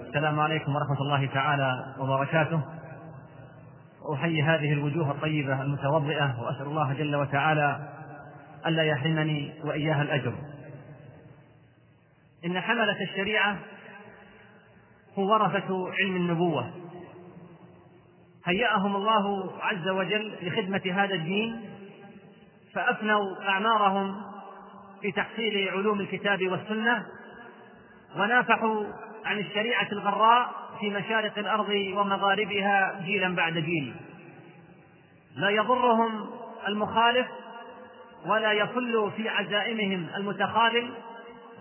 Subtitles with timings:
[0.00, 2.60] السلام عليكم ورحمة الله تعالى وبركاته.
[4.14, 7.88] أحيي هذه الوجوه الطيبة المتوضئة وأسأل الله جل وتعالى
[8.66, 10.34] ألا يحرمني وإياها الأجر.
[12.46, 13.58] إن حملة الشريعة
[15.16, 16.70] هم ورثة علم النبوة.
[18.44, 21.60] هيأهم الله عز وجل لخدمة هذا الدين
[22.72, 24.22] فأفنوا أعمارهم
[25.00, 27.06] في تحصيل علوم الكتاب والسنة
[28.16, 28.84] ونافحوا
[29.24, 30.50] عن الشريعة الغراء
[30.80, 33.94] في مشارق الأرض ومغاربها جيلا بعد جيل.
[35.36, 36.30] لا يضرهم
[36.68, 37.26] المخالف
[38.26, 40.90] ولا يفل في عزائمهم المتخاذل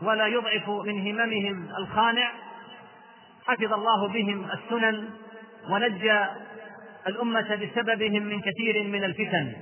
[0.02, 2.32] ولا يضعف من هممهم الخانع.
[3.46, 5.10] حفظ الله بهم السنن
[5.70, 6.26] ونجى
[7.08, 9.54] الأمة بسببهم من كثير من الفتن.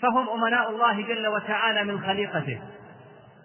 [0.00, 2.60] فهم أمناء الله جل وتعالى من خليقته.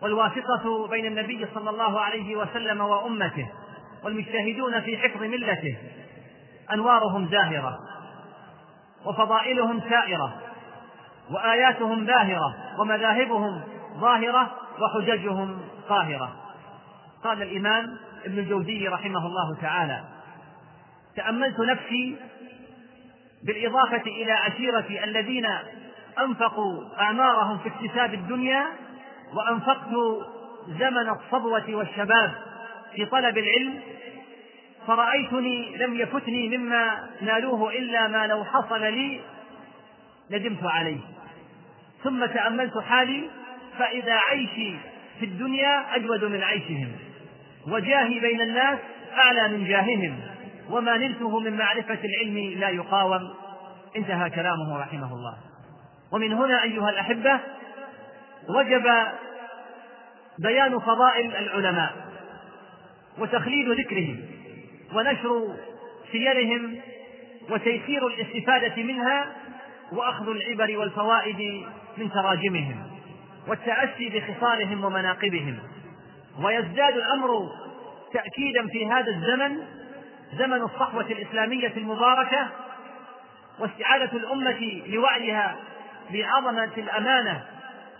[0.02, 3.48] والواسطة بين النبي صلى الله عليه وسلم وأمته
[4.04, 5.78] والمجتهدون في حفظ ملته.
[6.73, 7.80] أنوارهم زاهرة
[9.06, 10.42] وفضائلهم سائرة
[11.31, 13.62] وآياتهم باهرة ومذاهبهم
[14.00, 16.36] ظاهرة وحججهم قاهرة.
[17.23, 20.03] قال الإمام ابن الجوزي رحمه الله تعالى
[21.16, 22.18] تأملت نفسي
[23.44, 25.45] بالإضافة إلى عشيرتي الذين
[26.20, 28.66] أنفقوا أعمارهم في اكتساب الدنيا
[29.33, 29.89] وأنفقت
[30.67, 32.31] زمن الصبوة والشباب
[32.95, 33.80] في طلب العلم
[34.88, 39.19] فرأيتني لم يفتني مما نالوه إلا ما لو حصل لي
[40.31, 41.00] ندمت عليه.
[42.03, 43.30] ثم تأملت حالي
[43.80, 44.75] فإذا عيشي
[45.19, 46.91] في الدنيا أجود من عيشهم
[47.67, 48.80] وجاهي بين الناس
[49.17, 50.19] أعلى من جاههم
[50.69, 53.34] وما نلته من معرفة العلم لا يقاوم.
[53.95, 55.38] انتهى كلامه رحمه الله.
[56.12, 57.39] ومن هنا أيها الأحبة
[58.50, 58.84] وجب
[60.40, 61.94] بيان فضائل العلماء
[63.20, 64.20] وتخليد ذكرهم
[64.94, 65.56] ونشر
[66.12, 66.80] سيرهم
[67.50, 69.28] وتيسير الاستفادة منها
[69.92, 71.66] وأخذ العبر والفوائد
[71.97, 72.88] من تراجمهم
[73.47, 75.59] والتأسي بخصالهم ومناقبهم.
[76.44, 77.50] ويزداد الأمر
[78.14, 79.58] تأكيدا في هذا الزمن
[80.38, 82.47] زمن الصحوة الإسلامية المباركة
[83.59, 85.56] واستعادة الأمة لوعيها
[86.14, 87.44] بعظمة الأمانة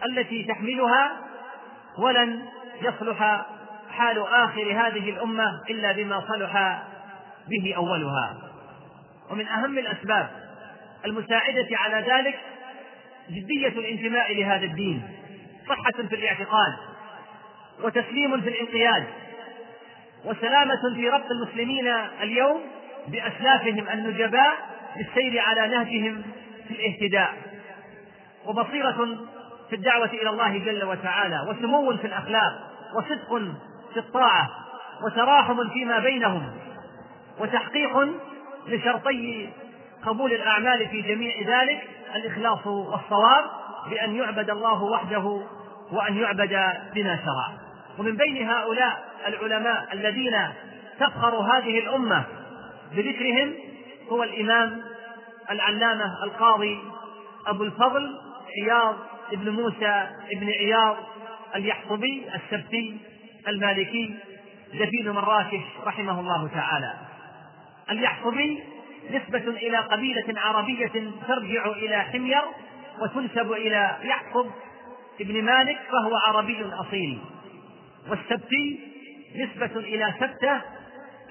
[0.06, 1.18] التي تحملها
[1.97, 2.46] ولن
[2.81, 3.46] يصلح
[3.91, 6.84] حال آخر هذه الأمة إلا بما صلح
[7.50, 8.38] به أولها.
[9.31, 10.30] ومن أهم الأسباب
[11.06, 12.40] المساعدة على ذلك
[13.30, 15.02] جدية الانتماء لهذا الدين
[15.69, 16.74] صحة في الاعتقاد
[17.84, 19.03] وتسليم في الانقياد
[20.25, 21.88] وسلامة في ربط المسلمين
[22.22, 22.62] اليوم
[23.08, 24.53] بأسلافهم النجباء
[24.97, 26.24] بالسير على نهجهم
[26.68, 27.34] في الاهتداء
[28.46, 29.28] وبصيرة
[29.69, 32.53] في الدعوة إلى الله جل وتعالى وسمو في الأخلاق
[32.95, 33.38] وصدق
[33.94, 34.50] في الطاعة
[35.05, 36.51] وتراحم فيما بينهم
[37.39, 38.09] وتحقيق
[38.67, 39.50] لشرطي
[40.05, 41.83] قبول الأعمال في جميع ذلك
[42.16, 43.45] الإخلاص والصواب
[43.89, 45.41] بأن يعبد الله وحده
[45.91, 47.57] وأن يعبد بما شرع.
[47.99, 50.38] ومن بين هؤلاء العلماء الذين
[50.99, 52.23] تفخر هذه الأمة
[52.91, 53.53] بذكرهم
[54.11, 54.81] هو الإمام
[55.51, 56.79] العلامة القاضي
[57.47, 58.19] أبو الفضل
[58.61, 58.95] عياض
[59.32, 60.98] ابن موسى ابن عياض
[61.56, 62.98] اليحصبي السبتي
[63.48, 64.16] المالكي
[64.74, 66.94] دفين مراكش رحمه الله تعالى.
[67.92, 68.64] اليحصبي
[69.12, 72.42] نسبة إلى قبيلة عربية ترجع إلى حمير
[73.02, 74.48] وتنسب إلى يحصب
[75.22, 77.20] ابن مالك فهو عربي أصيل.
[78.09, 78.80] والسبتي
[79.36, 80.62] نسبة إلى سبتة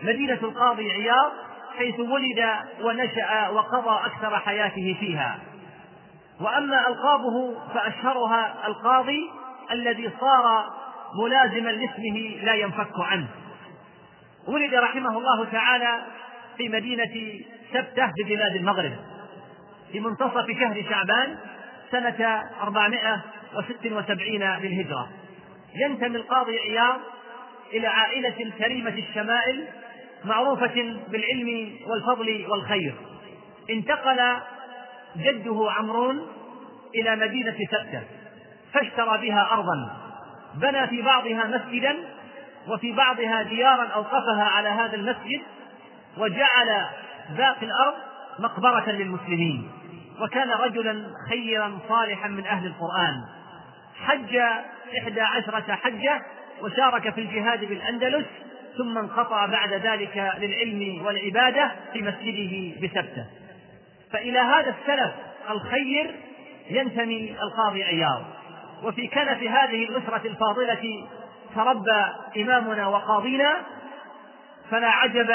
[0.03, 1.33] مدينة القاضي عياض
[1.79, 2.45] حيث ولد
[2.81, 5.39] ونشأ وقضى أكثر حياته فيها.
[6.41, 9.31] وأما ألقابه فأشهرها القاضي
[9.73, 10.65] الذي صار
[11.25, 13.29] ملازما لاسمه لا ينفك عنه.
[14.47, 15.99] ولد رحمه الله تعالى
[16.57, 17.41] في مدينة
[17.73, 18.93] سبتة ببلاد المغرب.
[19.93, 21.37] في منتصف شهر شعبان
[21.91, 25.09] سنة 476 للهجرة.
[25.75, 27.01] ينتمي القاضي عياض
[27.73, 29.65] إلى عائلة كريمة الشمائل
[30.25, 32.95] معروفة بالعلم والفضل والخير.
[33.71, 34.37] انتقل
[35.17, 36.27] جده عمرون
[36.95, 38.03] إلى مدينة سبتة
[38.73, 39.97] فاشترى بها أرضا
[40.55, 41.97] بنى في بعضها مسجدا
[42.69, 45.41] وفي بعضها ديارا أوقفها على هذا المسجد
[46.19, 46.87] وجعل
[47.37, 47.95] باقي الأرض
[48.39, 49.71] مقبرة للمسلمين.
[50.21, 53.15] وكان رجلا خيرا صالحا من أهل القرآن.
[54.07, 54.37] حج
[54.99, 56.23] إحدى عشرة حجة
[56.63, 58.27] وشارك في الجهاد بالأندلس
[58.79, 63.27] ثم انقطع بعد ذلك للعلم والعبادة في مسجده بسبتة.
[64.13, 65.13] فإلى هذا السلف
[65.51, 66.15] الخير
[66.71, 68.25] ينتمي القاضي عياض.
[68.83, 71.09] وفي كنف هذه الأسرة الفاضلة
[71.55, 72.05] تربى
[72.37, 73.57] إمامنا وقاضينا
[74.71, 75.31] فلا عجب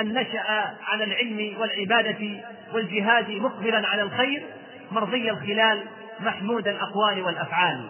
[0.00, 2.40] أن نشأ على العلم والعبادة
[2.74, 4.46] والجهاد مقبلا على الخير
[4.92, 5.86] مرضي الخلال
[6.20, 7.88] محمود الأقوال والأفعال.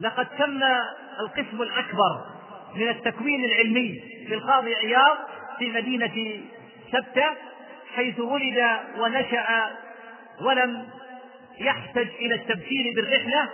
[0.00, 0.62] لقد تم
[1.20, 2.24] القسم الأكبر
[2.74, 5.16] من التكوين العلمي للقاضي عياض
[5.58, 6.40] في مدينة
[6.92, 7.26] سبتة
[7.96, 8.66] حيث ولد
[8.98, 9.70] ونشأ
[10.40, 10.86] ولم
[11.58, 13.48] يحتج إلى التبشير بالرحلة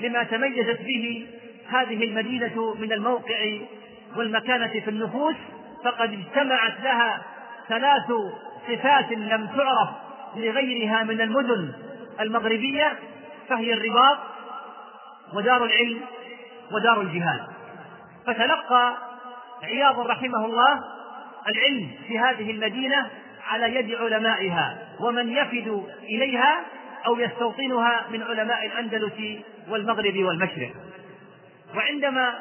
[0.00, 1.26] لما تميزت به
[1.68, 3.58] هذه المدينة من الموقع
[4.16, 5.34] والمكانة في النفوس
[5.84, 7.22] فقد اجتمعت لها
[7.68, 8.12] ثلاث
[8.68, 9.88] صفات لم تعرف
[10.36, 11.72] لغيرها من المدن
[12.20, 12.92] المغربية
[13.48, 14.18] فهي الرباط
[15.34, 16.00] ودار العلم
[16.72, 17.46] ودار الجهاد.
[18.26, 18.96] فتلقى
[19.62, 20.84] عياض رحمه الله
[21.48, 23.10] العلم في هذه المدينة
[23.46, 26.64] على يد علمائها ومن يفد إليها
[27.06, 30.70] أو يستوطنها من علماء الأندلس والمغرب والمشرق.
[31.76, 32.34] وعندما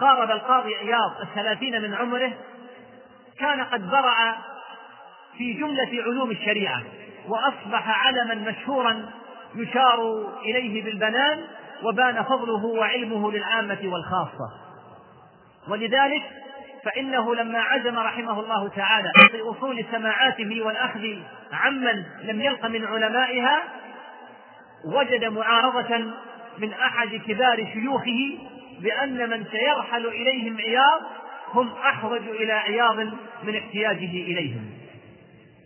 [0.00, 2.32] قارب القاضي عياض الثلاثين من عمره
[3.38, 4.36] كان قد برع
[5.38, 6.82] في جملة علوم الشريعة
[7.28, 9.10] وأصبح علما مشهورا
[9.54, 11.40] يشار إليه بالبنان
[11.82, 14.50] وبان فضله وعلمه للعامة والخاصة.
[15.68, 16.22] ولذلك
[16.84, 21.16] فإنه لما عزم رحمه الله تعالى في أصول سماعاته والأخذ
[21.52, 23.62] عمن لم يلق من علمائها
[24.84, 26.12] وجد معارضة
[26.58, 28.38] من أحد كبار شيوخه
[28.80, 31.02] بأن من سيرحل إليهم عياض
[31.54, 32.98] هم أحوج إلى عياض
[33.42, 34.70] من احتياجه إليهم.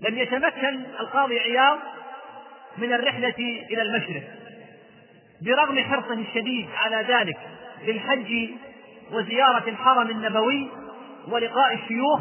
[0.00, 1.78] لم يتمكن القاضي عياض
[2.78, 3.34] من الرحلة
[3.70, 4.22] إلى المشرق.
[5.42, 7.36] برغم حرصه الشديد على ذلك
[7.86, 8.48] بالحج
[9.12, 10.70] وزيارة الحرم النبوي
[11.28, 12.20] ولقاء الشيوخ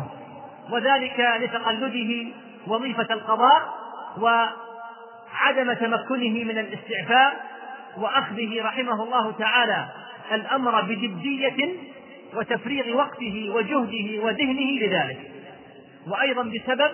[0.69, 2.25] وذلك لتقلده
[2.67, 3.73] وظيفة القضاء
[4.17, 7.53] وعدم تمكنه من الاستعفاء.
[7.97, 9.85] وأخذه رحمه الله تعالى
[10.31, 11.75] الأمر بجدية
[12.35, 15.31] وتفريغ وقته وجهده وذهنه لذلك.
[16.07, 16.91] وأيضا بسبب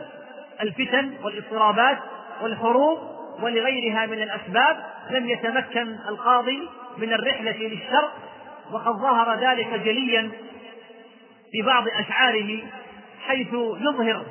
[0.61, 1.97] الفتن والاضطرابات
[2.41, 2.99] والحروب
[3.41, 4.77] ولغيرها من الأسباب
[5.09, 8.13] لم يتمكن القاضي من الرحلة للشرق
[8.71, 10.31] وقد ظهر ذلك جليا
[11.51, 12.59] في بعض أشعاره
[13.27, 14.25] حيث يظهر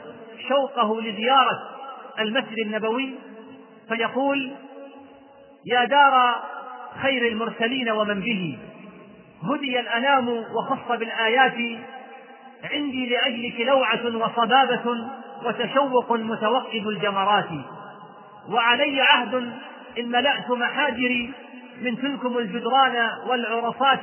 [0.48, 1.58] شوقه لزيارة
[2.18, 3.14] المسجد النبوي
[3.88, 4.52] فيقول
[5.66, 6.34] يا دار
[7.02, 8.58] خير المرسلين ومن به
[9.42, 11.78] هدي الأنام وخص بالآيات
[12.72, 15.08] عندي لأجلك لوعة وصبابة
[15.44, 17.48] وتشوق متوقد الجمرات
[18.48, 19.34] وعلي عهد
[19.98, 21.32] إن ملأت محاجري
[21.82, 24.02] من تلكم الجدران والعرفات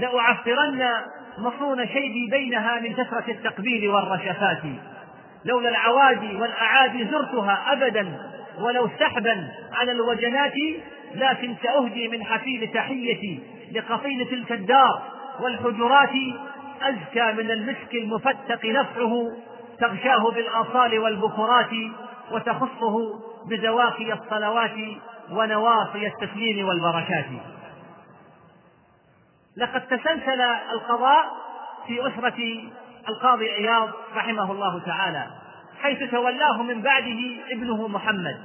[0.00, 0.88] لأعفرن
[1.38, 4.62] مصون شيبي بينها من كثرة التقبيل والرشفات.
[5.44, 8.18] لولا العوادي والأعادي زرتها أبدا
[8.58, 10.54] ولو سحبا على الوجنات
[11.14, 13.40] لكن سأهدي من حفيل تحيتي
[13.72, 15.02] لقطين تلك الدار
[15.40, 16.14] والحجرات
[16.82, 19.32] أزكى من المسك المفتق نفعه
[19.80, 21.70] تغشاه بالآصال والبكرات
[22.32, 24.76] وتخصه بزواقي الصلوات
[25.30, 27.26] ونواصي التسليم والبركات.
[29.60, 30.40] لقد تسلسل
[30.72, 31.24] القضاء
[31.86, 32.62] في أسرة
[33.08, 35.26] القاضي عياض رحمه الله تعالى
[35.82, 37.20] حيث تولاه من بعده
[37.50, 38.40] ابنه محمد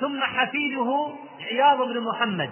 [0.00, 1.12] ثم حفيده
[1.50, 2.50] عياض بن محمد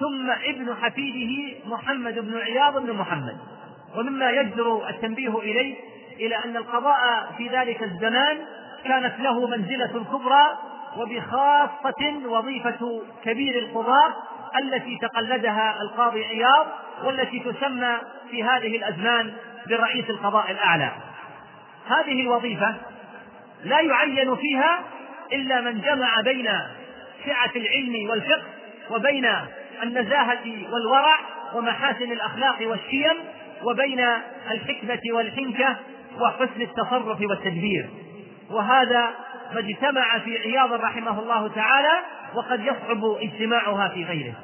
[0.00, 3.36] ثم ابن حفيده محمد بن عياض بن محمد.
[3.96, 5.76] ومما يجدر التنبيه إليه
[6.20, 8.38] إلى أن القضاء في ذلك الزمان
[8.84, 10.58] كانت له منزلة كبرى
[10.96, 14.12] وبخاصة وظيفة كبير القضاة
[14.58, 16.66] التي تقلدها القاضي عياض
[17.04, 17.98] والتي تسمى
[18.30, 19.32] في هذه الأزمان
[19.68, 20.90] برئيس القضاء الأعلى.
[21.88, 22.74] هذه الوظيفة
[23.64, 24.80] لا يعين فيها
[25.32, 26.48] إلا من جمع بين
[27.26, 28.42] سعة العلم والفقه
[28.90, 29.28] وبين
[29.82, 31.18] النزاهة والورع
[31.54, 33.16] ومحاسن الأخلاق والشيم
[33.64, 34.00] وبين
[34.50, 35.76] الحكمة والحنكة
[36.20, 37.90] وحسن التصرف والتدبير.
[38.50, 39.10] وهذا
[39.52, 41.98] ما اجتمع في عياض رحمه الله تعالى
[42.34, 44.34] وقد يصعب اجتماعها في غيره.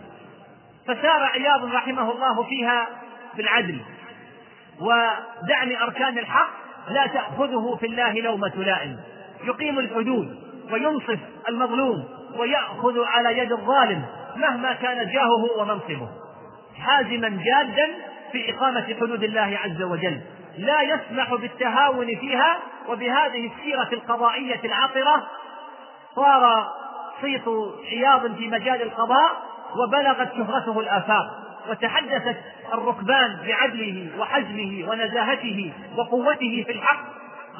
[0.88, 2.86] فسار عياض رحمه الله فيها
[3.36, 3.80] بالعدل.
[4.80, 6.50] ودعم أركان الحق
[6.88, 9.00] لا تأخذه في الله لومة لائم.
[9.44, 10.38] يقيم الحدود
[10.72, 14.04] وينصف المظلوم ويأخذ على يد الظالم
[14.36, 16.08] مهما كان جاهه ومنصبه.
[16.78, 17.88] حازما جادا
[18.32, 20.20] في إقامة حدود الله عز وجل.
[20.58, 25.26] لا يسمح بالتهاون فيها وبهذه السيرة القضائية العطرة
[26.16, 26.72] صار
[27.20, 27.44] صيت
[27.90, 29.45] عياض في مجال القضاء
[29.82, 32.36] وبلغت شهرته الآفاق وتحدثت
[32.74, 37.04] الركبان بعدله وحزمه ونزاهته وقوته في الحق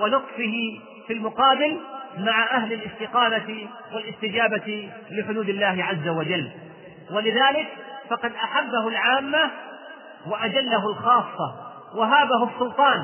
[0.01, 1.77] ولطفه في المقابل
[2.19, 6.51] مع أهل الاستقامة والاستجابة لحدود الله عز وجل.
[7.11, 7.67] ولذلك
[8.11, 9.51] فقد أحبه العامة
[10.27, 11.55] وأجله الخاصة
[11.95, 12.99] وهابه السلطان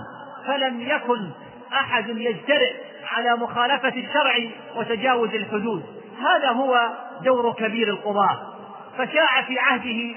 [0.47, 1.31] فلم يكن
[1.73, 2.73] أحد يجترئ
[3.12, 5.83] على مخالفة الشرع وتجاوز الحدود.
[6.21, 6.88] هذا هو
[7.25, 8.51] دور كبير القضاة.
[8.99, 10.15] فشاع في عهده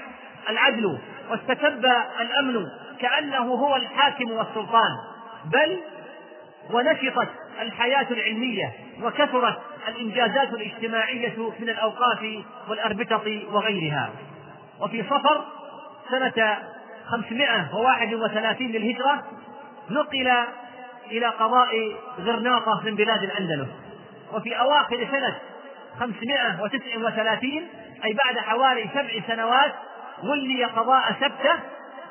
[0.48, 0.98] العدل
[1.30, 1.84] واستتب
[2.20, 2.66] الأمن
[3.00, 4.96] كأنه هو الحاكم والسلطان.
[5.44, 5.80] بل
[6.70, 7.28] ونشطت
[7.62, 14.10] الحياة العلمية وكثرت الإنجازات الاجتماعية من الأوقاف والأربطة وغيرها.
[14.80, 15.44] وفي صفر
[16.10, 16.58] سنة
[17.06, 19.24] 531 للهجرة
[19.90, 20.32] نقل
[21.10, 23.68] إلى قضاء غرناطة من بلاد الأندلس.
[24.32, 25.36] وفي أواخر سنة
[26.00, 27.62] 539
[28.04, 29.72] أي بعد حوالي سبع سنوات
[30.22, 31.54] ولي قضاء سبتة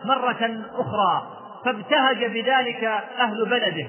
[0.05, 2.83] مرة أخرى فابتهج بذلك
[3.19, 3.87] أهل بلده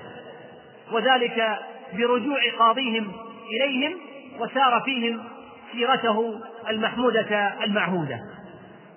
[0.92, 1.58] وذلك
[1.92, 3.12] برجوع قاضيهم
[3.50, 3.98] إليهم
[4.38, 5.24] وسار فيهم
[5.72, 8.18] سيرته المحمودة المعهودة.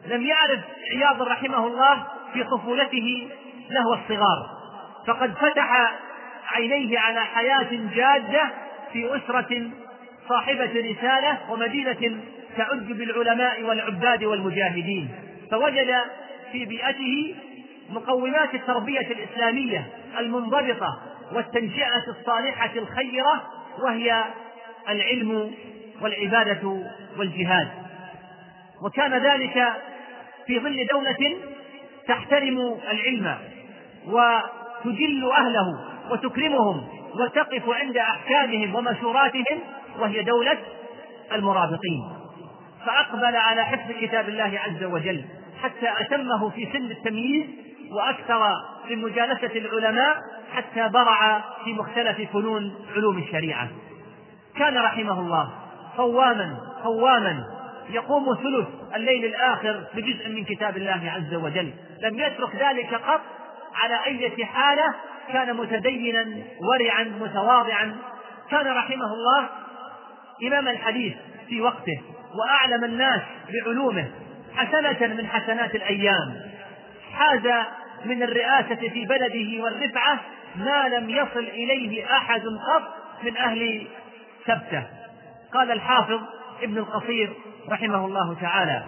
[0.05, 0.59] لم يعرف
[0.95, 2.03] عياض رحمه الله
[2.33, 3.29] في طفولته
[3.69, 4.49] لهو الصغار
[5.07, 5.93] فقد فتح
[6.51, 8.49] عينيه على حياة جادة
[8.93, 9.69] في أسرة
[10.29, 12.21] صاحبة رسالة ومدينة
[12.57, 15.09] تعج بالعلماء والعباد والمجاهدين
[15.51, 15.95] فوجد
[16.51, 17.35] في بيئته
[17.89, 19.87] مقومات التربية الإسلامية
[20.19, 21.01] المنضبطة
[21.33, 23.43] والتنشئة الصالحة الخيرة
[23.83, 24.23] وهي
[24.89, 25.51] العلم
[26.01, 26.83] والعبادة
[27.17, 27.67] والجهاد.
[28.81, 29.73] وكان ذلك
[30.47, 31.37] في ظل دولة
[32.07, 33.37] تحترم العلم
[34.07, 35.65] وتجل أهله
[36.11, 36.87] وتكرمهم
[37.19, 39.59] وتقف عند أحكامهم ومشوراتهم
[39.99, 40.57] وهي دولة
[41.33, 42.18] المرابطين.
[42.85, 45.25] فأقبل على حفظ كتاب الله عز وجل
[45.63, 47.45] حتى أتمه في سن التمييز
[47.91, 48.41] وأكثر
[48.89, 50.17] من مجالسة العلماء
[50.53, 53.67] حتى برع في مختلف فنون علوم الشريعة.
[54.55, 55.49] كان رحمه الله
[55.97, 57.43] صواما قواما
[57.89, 61.73] يقوم ثلث الليل الآخر بجزء من كتاب الله عز وجل.
[62.03, 63.21] لم يترك ذلك قط
[63.75, 64.95] على أية حالة
[65.33, 66.25] كان متدينا
[66.61, 67.97] ورعا متواضعا.
[68.51, 69.49] كان رحمه الله
[70.47, 71.13] إمام الحديث
[71.49, 72.01] في وقته.
[72.35, 73.21] وأعلم الناس
[73.53, 74.07] بعلومه
[74.55, 76.41] حسنة من حسنات الأيام.
[77.13, 77.65] حاز
[78.05, 80.19] من الرئاسة في بلده والرفعة
[80.55, 82.93] ما لم يصل إليه أحد قط
[83.23, 83.87] من أهل
[84.45, 84.83] سبتة.
[85.53, 86.19] قال الحافظ
[86.61, 87.33] ابن القصير
[87.69, 88.83] رحمه الله تعالى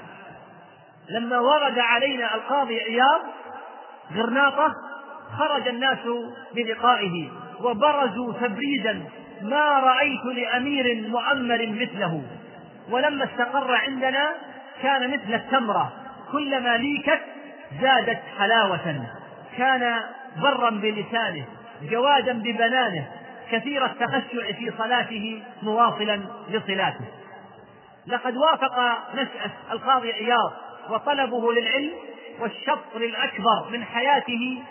[1.09, 3.21] لما ورد علينا القاضي عياض
[4.15, 4.73] غرناطة
[5.37, 5.99] خرج الناس
[6.55, 7.29] للقائه
[7.59, 9.03] وبرزوا تبريدا
[9.41, 12.23] ما رأيت لأمير مؤمر مثله.
[12.91, 14.35] ولما استقر عندنا
[14.83, 15.91] كان مثل التمرة.
[16.31, 17.21] كلما ليكت
[17.81, 19.05] زادت حلاوة.
[19.57, 19.99] كان
[20.41, 21.45] برا بلسانه
[21.81, 23.07] جوادا ببنانه
[23.51, 26.19] كثير التخشع في صلاته مواصلا
[26.49, 27.05] لصلاته.
[28.07, 28.79] لقد وافق
[29.13, 30.53] نشأة القاضي عياض
[30.89, 31.91] وطلبه للعلم
[32.39, 34.63] والشطر الأكبر من حياته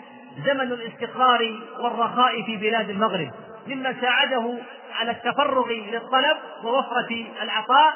[0.45, 3.31] زمن الاستقرار والرخاء في بلاد المغرب
[3.67, 4.57] مما ساعده
[4.99, 7.93] على التفرغ للطلب ووفرة العطاء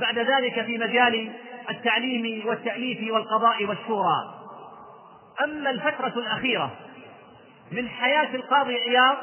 [0.00, 1.32] بعد ذلك في مجال
[1.70, 4.34] التعليم والتأليف والقضاء والشورى.
[5.44, 6.70] أما الفترة الأخيرة
[7.72, 9.16] من حياة القاضي عياض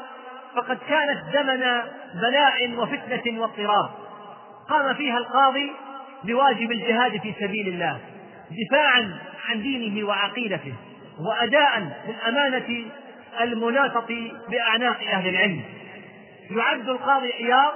[0.54, 1.82] فقد كانت زمن
[2.20, 3.90] بلاء وفتنة واضطراب.
[4.68, 5.72] قام فيها القاضي
[6.24, 8.00] بواجب الجهاد في سبيل الله
[8.66, 10.74] دفاعا عن دينه وعقيدته
[11.20, 12.84] وأداء للأمانة
[13.40, 15.62] المناطة بأعناق أهل العلم.
[16.50, 17.72] يعد القاضي عياض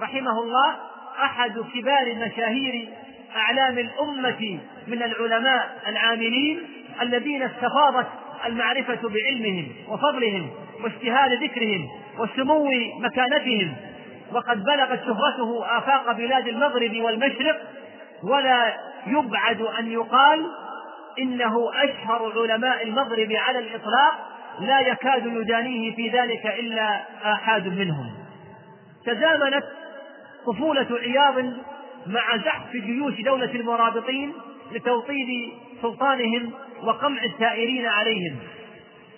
[0.00, 0.87] رحمه الله
[1.24, 2.88] أحد كبار مشاهير
[3.36, 6.60] أعلام الأمة من العلماء العاملين
[7.02, 8.06] الذين استفاضت
[8.46, 10.50] المعرفة بعلمهم وفضلهم
[10.82, 12.70] واشتهار ذكرهم وسمو
[13.00, 13.76] مكانتهم.
[14.32, 17.60] وقد بلغت شهرته آفاق بلاد المغرب والمشرق
[18.22, 20.46] ولا يبعد أن يقال
[21.18, 24.14] إنه أشهر علماء المغرب على الإطلاق
[24.60, 28.14] لا يكاد يدانيه في ذلك إلا آحاد منهم.
[29.06, 29.64] تزامنت
[30.46, 31.44] طفولة عياض
[32.06, 34.32] مع زحف جيوش دولة المرابطين
[34.72, 35.52] لتوطيد
[35.82, 36.52] سلطانهم
[36.82, 38.36] وقمع الثائرين عليهم.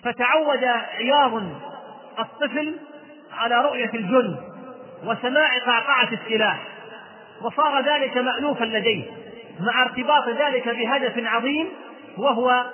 [0.03, 0.63] فتعود
[0.97, 1.43] عياض
[2.19, 2.75] الطفل
[3.33, 4.37] على رؤية الجند
[5.03, 6.67] وسماع قعقعة السلاح
[7.41, 9.03] وصار ذلك مألوفا لديه
[9.59, 11.67] مع ارتباط ذلك بهدف عظيم
[12.17, 12.65] وهو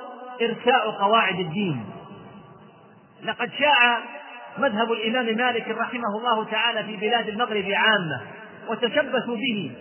[0.42, 1.86] إرساء قواعد الدين.
[3.24, 4.00] لقد شاع
[4.58, 8.22] مذهب الإمام مالك رحمه الله تعالى في بلاد المغرب عامة
[8.70, 9.72] وتشبثوا به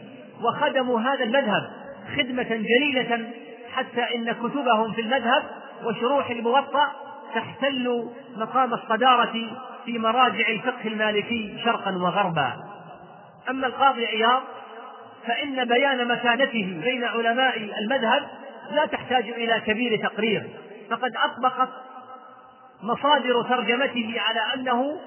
[0.42, 1.70] وخدموا هذا المذهب
[2.16, 3.30] خدمة جليلة
[3.72, 5.42] حتى إن كتبهم في المذهب
[5.84, 6.92] وشروح الموطأ
[7.34, 9.32] تحتل مقام الصدارة
[9.84, 12.52] في مراجع الفقه المالكي شرقا وغربا.
[13.50, 14.42] أما القاضي عياض
[15.26, 18.22] فإن بيان مكانته بين علماء المذهب
[18.70, 20.46] لا تحتاج إلى كبير تقرير
[20.90, 21.68] فقد أطبقت
[22.82, 25.00] مصادر ترجمته على أنه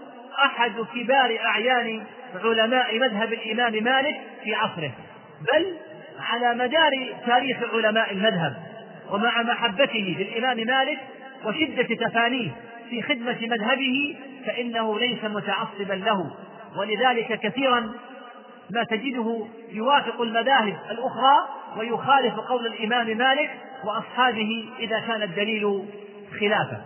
[0.46, 2.04] أحد كبار أعيان
[2.44, 4.92] علماء مذهب الإمام مالك في عصره
[5.54, 5.76] بل
[6.20, 6.92] على مدار
[7.26, 8.58] تاريخ علماء المذهب
[9.12, 11.00] ومع محبته للإمام مالك
[11.46, 12.50] وشدة تفانيه
[12.90, 16.32] في خدمة مذهبه فإنه ليس متعصبا له.
[16.78, 17.92] ولذلك كثيرا
[18.70, 23.50] ما تجده يوافق المذاهب الأخرى ويخالف قول الإمام مالك
[23.84, 25.84] وأصحابه إذا كان الدليل
[26.40, 26.82] خلافه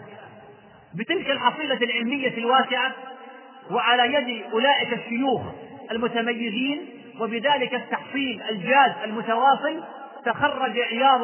[0.95, 2.91] بتلك الحصيلة العلمية الواسعة
[3.71, 5.41] وعلى يد أولئك الشيوخ
[5.91, 6.89] المتميزين
[7.19, 9.83] وبذلك التحصيل الجاد المتواصل
[10.25, 11.21] تخرج عياض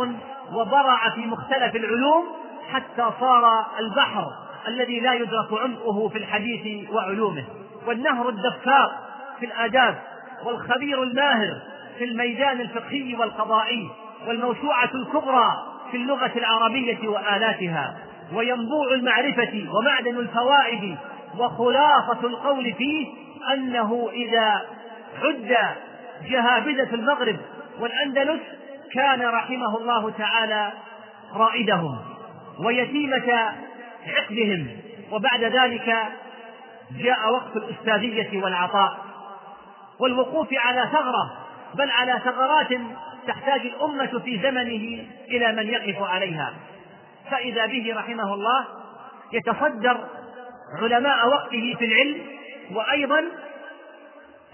[0.53, 2.25] وبرع في مختلف العلوم
[2.71, 4.25] حتى صار البحر
[4.67, 7.45] الذي لا يدرك عمقه في الحديث وعلومه.
[7.87, 8.91] والنهر الدفاق
[9.39, 9.99] في الآداب
[10.45, 11.61] والخبير الماهر
[11.97, 13.89] في الميدان الفقهي والقضائي
[14.27, 15.51] والموسوعة الكبرى
[15.91, 17.97] في اللغة العربية وآلاتها
[18.33, 20.97] وينبوع المعرفة ومعدن الفوائد
[21.39, 23.07] وخلاصة القول فيه
[23.53, 24.61] أنه إذا
[25.23, 25.57] عد
[26.29, 27.37] جهابذة المغرب
[27.79, 28.41] والأندلس
[28.93, 30.71] كان رحمه الله تعالى
[31.33, 31.97] رائدهم
[32.65, 33.53] ويتيمة
[34.07, 34.67] عقدهم
[35.11, 35.95] وبعد ذلك
[36.91, 38.97] جاء وقت الأستاذية والعطاء
[39.99, 41.37] والوقوف على ثغرة
[41.73, 42.67] بل على ثغرات
[43.27, 46.53] تحتاج الأمة في زمنه إلى من يقف عليها.
[47.31, 48.65] فإذا به رحمه الله
[49.33, 49.97] يتصدر
[50.81, 52.17] علماء وقته في العلم
[52.71, 53.23] وأيضا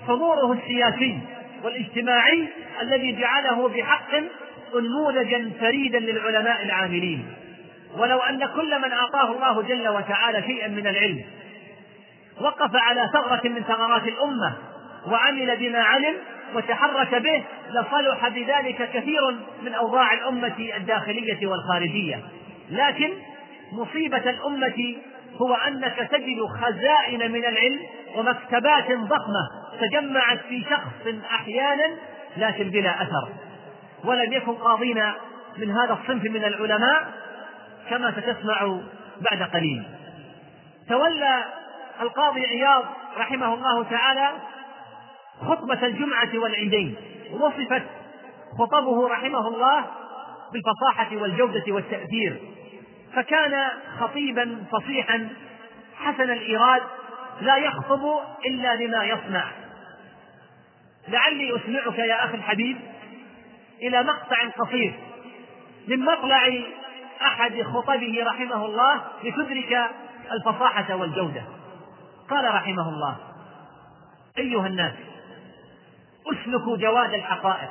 [0.08, 1.20] حضوره السياسي
[1.64, 2.48] والاجتماعي
[2.82, 4.12] الذي جعله بحق
[4.76, 7.26] انموذجا فريدا للعلماء العاملين.
[7.98, 11.24] ولو أن كل من أعطاه الله جل وتعالى شيئا من العلم
[12.42, 14.54] وقف على ثغرة من ثغرات الأمة
[15.08, 16.16] وعمل بما علم
[16.56, 19.22] وتحرك به لصلح بذلك كثير
[19.64, 22.20] من أوضاع الأمة الداخلية والخارجية.
[22.72, 23.10] لكن
[23.72, 24.96] مصيبة الأمة
[25.42, 27.80] هو أنك تجد خزائن من العلم
[28.16, 29.50] ومكتبات ضخمة
[29.82, 31.96] تجمعت في شخص أحيانا
[32.38, 33.30] لكن بلا أثر.
[34.04, 35.16] ولم يكن قاضينا
[35.58, 37.14] من هذا الصنف من العلماء
[37.90, 38.80] كما ستسمع
[39.32, 39.84] بعد قليل.
[40.90, 41.44] تولى
[42.02, 42.84] القاضي عياض
[43.18, 44.30] رحمه الله تعالى
[45.42, 46.96] خطبة الجمعة والعيدين.
[47.32, 47.84] وصفت
[48.60, 49.86] خطبه رحمه الله
[50.54, 52.55] بالفصاحة والجودة والتأثير.
[53.16, 55.30] فكان خطيبا فصيحا
[55.96, 56.82] حسن الإيراد
[57.42, 58.02] لا يخطب
[58.46, 59.44] إلا لما يصنع.
[61.08, 62.78] لعلي أسمعك يا أخي الحبيب
[63.82, 64.94] إلى مقطع قصير
[65.88, 66.54] من مطلع
[67.22, 69.92] أحد خطبه رحمه الله لتدرك
[70.32, 71.44] الفصاحة والجودة.
[72.30, 73.18] قال رحمه الله
[74.38, 74.94] أيها الناس
[76.34, 77.70] أسلكوا جواد الحقائق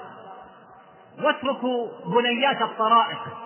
[1.22, 3.43] واتركوا بنيات الطرائق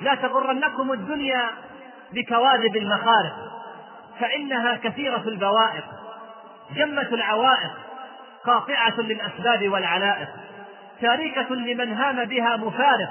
[0.00, 1.50] لا تغرنكم الدنيا
[2.12, 3.50] بكواذب المخارق
[4.20, 5.84] فإنها كثيرة البوائق
[6.74, 7.70] جمة العوائق
[8.44, 10.28] قاطعة للأسباب والعلائق
[11.00, 13.10] تاركة لمن هام بها مفارق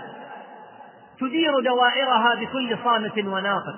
[1.20, 3.76] تدير دوائرها بكل صامت وناطق.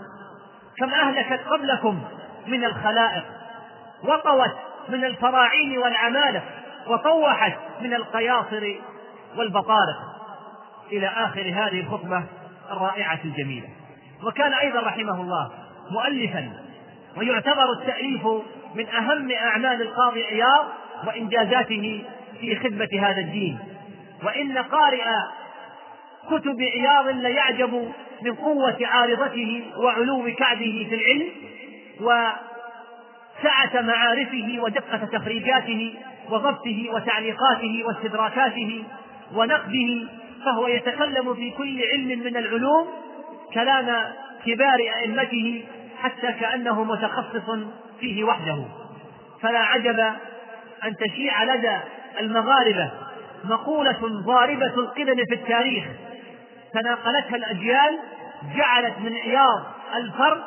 [0.78, 2.04] كم أهلكت قبلكم
[2.48, 3.24] من الخلائق
[4.04, 4.56] وطوت
[4.90, 6.44] من الفراعين والعمالق
[6.88, 8.76] وطوحت من القياصر
[9.38, 10.00] والبطارق.
[10.92, 12.24] إلى آخر هذه الخطبة
[12.72, 13.68] الرائعة الجميلة.
[14.24, 15.52] وكان أيضا رحمه الله
[15.92, 16.52] مؤلفا
[17.18, 18.26] ويعتبر التأليف
[18.76, 20.66] من أهم أعمال القاضي عياض
[21.08, 22.04] وإنجازاته
[22.40, 23.60] في خدمة هذا الدين.
[24.24, 25.06] وإن قارئ
[26.30, 31.28] كتب عياض ليعجب من قوة عارضته وعلو كعبه في العلم
[32.02, 35.94] وسعة معارفه ودقة تخريجاته
[36.30, 38.84] وضبطه وتعليقاته واستدراكاته
[39.36, 40.08] ونقده
[40.46, 42.88] فهو يتكلم في كل علم من العلوم
[43.54, 44.14] كلام
[44.46, 45.66] كبار أئمته
[46.02, 47.50] حتى كأنه متخصص
[48.00, 48.66] فيه وحده.
[49.42, 50.00] فلا عجب
[50.84, 51.78] أن تشيع لدى
[52.20, 52.92] المغاربة
[53.44, 55.86] مقولة ضاربة القدم في التاريخ.
[56.74, 58.00] تناقلتها الأجيال
[58.56, 59.64] جعلت من عياض
[59.96, 60.42] الفرد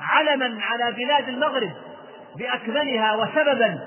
[0.00, 1.70] علما على بلاد المغرب
[2.38, 3.78] بأكملها وسببا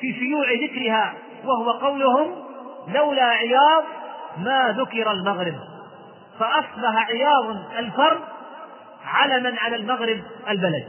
[0.00, 2.44] في شيوع ذكرها وهو قولهم
[2.94, 3.84] لولا عياض
[4.36, 5.54] ما ذكر المغرب.
[6.38, 8.20] فأصبح عياض الفرد
[9.04, 10.84] علما على المغرب البلد.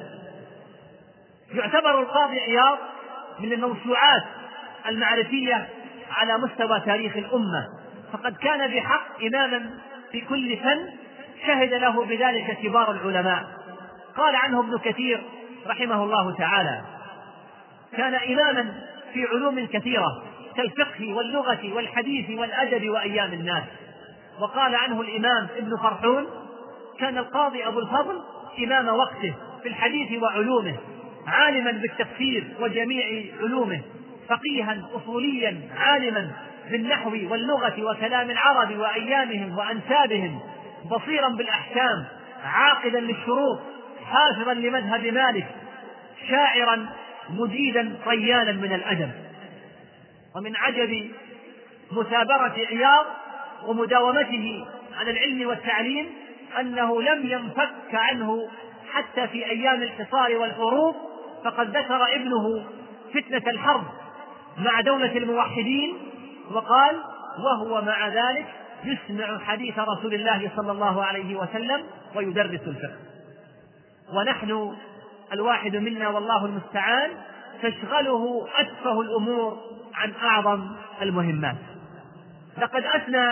[1.53, 2.77] يعتبر القاضي عياض
[3.39, 4.23] من الموسوعات
[4.87, 5.69] المعرفية
[6.11, 7.67] على مستوى تاريخ الأمة.
[8.13, 9.69] فقد كان بحق إماما
[10.11, 10.89] في كل فن
[11.47, 13.43] شهد له بذلك كبار العلماء.
[14.17, 15.23] قال عنه ابن كثير
[15.67, 16.81] رحمه الله تعالى
[17.97, 18.73] كان إماما
[19.13, 20.23] في علوم كثيرة.
[20.57, 23.63] كالفقه واللغة والحديث والأدب وأيام الناس.
[24.39, 26.25] وقال عنه الإمام ابن فرحون
[26.99, 28.21] كان القاضي أبو الفضل
[28.63, 30.75] إمام وقته في الحديث وعلومه
[31.27, 33.81] عالما بالتفسير وجميع علومه
[34.29, 36.31] فقيها أصوليا عالما
[36.71, 40.39] بالنحو واللغة وكلام العرب وأيامهم وأنسابهم
[40.91, 42.05] بصيرا بالأحكام
[42.43, 43.59] عاقدا للشروط
[44.05, 45.47] حافظا لمذهب مالك
[46.29, 46.85] شاعرا
[47.29, 49.11] مجيدا ريانا من الأدب.
[50.35, 51.11] ومن عجب
[51.91, 53.05] مثابرة عياض
[53.65, 54.67] ومداومته
[54.99, 56.09] على العلم والتعليم
[56.59, 58.49] أنه لم ينفك عنه
[58.93, 60.95] حتى في أيام الحصار والحروب
[61.43, 62.65] فقد ذكر ابنه
[63.13, 63.83] فتنة الحرب
[64.57, 65.97] مع دولة الموحدين
[66.51, 66.95] وقال
[67.39, 68.45] وهو مع ذلك
[68.83, 71.83] يسمع حديث رسول الله صلى الله عليه وسلم
[72.15, 72.97] ويدرس الفقه
[74.13, 74.75] ونحن
[75.33, 77.11] الواحد منا والله المستعان
[77.61, 79.57] تشغله أتفه الأمور
[79.95, 81.55] عن أعظم المهمات.
[82.57, 83.31] لقد أثنى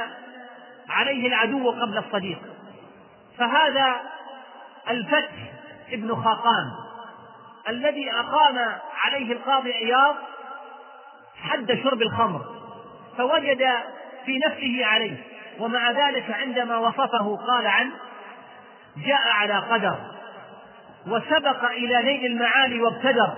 [0.89, 2.39] عليه العدو قبل الصديق.
[3.37, 3.95] فهذا
[4.89, 5.51] الفتح
[5.91, 6.71] ابن خاقان
[7.69, 8.57] الذي أقام
[9.03, 10.15] عليه القاضي عياض
[11.43, 12.45] حد شرب الخمر
[13.17, 13.67] فوجد
[14.25, 15.17] في نفسه عليه
[15.59, 17.91] ومع ذلك عندما وصفه قال عنه
[18.97, 19.95] جاء على قدر
[21.07, 23.33] وسبق إلى نيل المعالي وابتدر.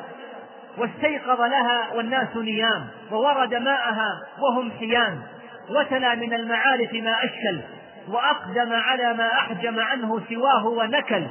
[0.78, 4.10] واستيقظ لها والناس نيام وورد ماءها
[4.40, 5.22] وهم حيام
[5.70, 7.60] وتلا من المعارف ما أشكل
[8.08, 11.26] وأقدم على ما أحجم عنه سواه ونكل.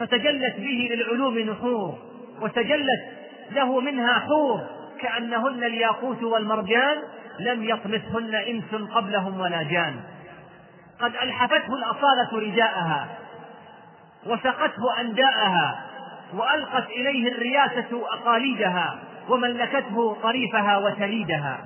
[0.00, 1.98] فتجلت به للعلوم نحور
[2.40, 3.00] وتجلت
[3.52, 4.60] له منها حور
[5.00, 6.96] كأنهن الياقوت والمرجان
[7.40, 9.94] لم يطمثهن إنس قبلهم ولا جان.
[11.00, 13.08] قد ألحفته الأصالة رداءها
[14.26, 15.85] وسقته أنداءها
[16.34, 21.58] وألقت إليه الرياسة أقاليدها وملكته طريفها وتليدها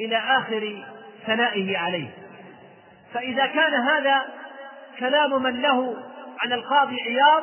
[0.00, 0.82] إلى آخر
[1.26, 2.08] ثنائه عليه.
[3.12, 4.22] فإذا كان هذا
[4.98, 5.96] كلام من له
[6.40, 7.42] عن القاضي عياض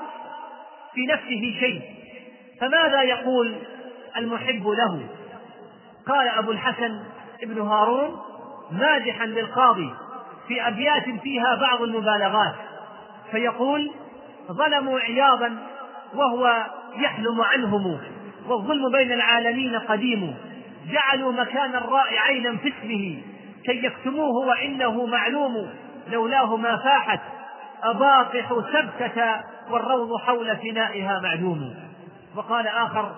[0.94, 1.82] في نفسه شيء
[2.62, 3.56] فماذا يقول
[4.18, 5.08] المحب له؟
[6.08, 7.04] قال أبو الحسن
[7.44, 8.20] ابن هارون
[8.72, 9.94] مادحا للقاضي
[10.48, 12.56] في أبيات فيها بعض المبالغات.
[13.32, 13.92] فيقول
[14.52, 15.58] ظلموا عياضا
[16.16, 18.00] وهو يحلم عنهم
[18.48, 20.36] والظلم بين العالمين قديم.
[20.92, 23.22] جعلوا مكان الراء عينا في اسمه
[23.66, 25.70] كي يكتموه وإنه معلوم
[26.12, 27.20] لولاه ما فاحت.
[27.84, 31.76] أباطح سبتة والروض حول فنائها معدوم.
[32.36, 33.16] وقال آخر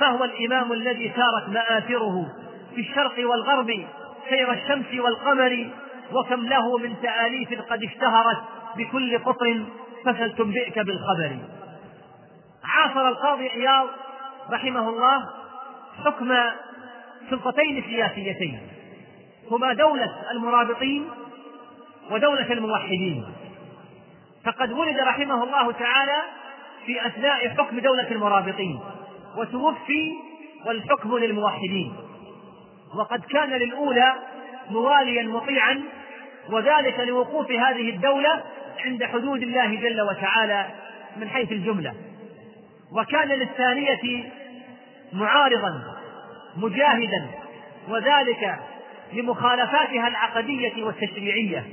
[0.00, 2.26] فهو الإمام الذي سارت مآثره
[2.74, 3.70] في الشرق والغرب
[4.28, 5.70] سير الشمس والقمر
[6.12, 8.38] وكم له من تآليف قد اشتهرت
[8.76, 9.64] بكل قطر
[10.04, 11.38] فسلتنبئك بالخبر.
[12.78, 13.88] عاصر القاضي عياض
[14.50, 15.24] رحمه الله
[16.04, 16.34] حكم
[17.30, 18.60] سلطتين سياسيتين.
[19.50, 21.08] هما دولة المرابطين
[22.10, 23.24] ودولة الموحدين.
[24.44, 26.22] فقد ولد رحمه الله تعالى
[26.86, 28.80] في أثناء حكم دولة المرابطين
[29.36, 30.12] وتوفي
[30.66, 31.96] والحكم للموحدين.
[32.98, 34.14] وقد كان للأولى
[34.70, 35.82] مواليا مطيعا
[36.50, 38.42] وذلك لوقوف هذه الدولة
[38.84, 40.66] عند حدود الله جل وتعالى
[41.16, 41.94] من حيث الجملة.
[42.92, 44.32] وكان للثانية
[45.12, 45.82] معارضا
[46.56, 47.26] مجاهدا
[47.88, 48.58] وذلك
[49.12, 51.64] لمخالفاتها العقدية والتشريعية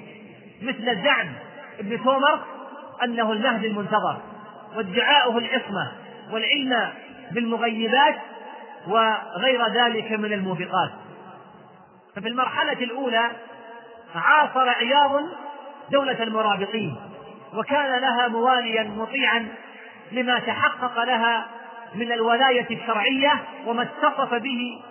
[0.62, 1.28] مثل زعم
[1.80, 2.39] ابن تومر
[3.04, 4.21] أنه المهدي المنتظر
[4.75, 5.91] وادعاؤه العصمة
[6.32, 6.93] والعلم
[7.32, 8.15] بالمغيبات
[8.88, 10.91] وغير ذلك من الموبقات
[12.15, 13.32] ففي المرحلة الأولى
[14.15, 15.21] عاصر عياض
[15.91, 16.95] دولة المرابطين
[17.54, 19.47] وكان لها مواليا مطيعا
[20.15, 21.47] لما تحقق لها
[21.95, 24.82] من الولاية الشرعية وما اتصف به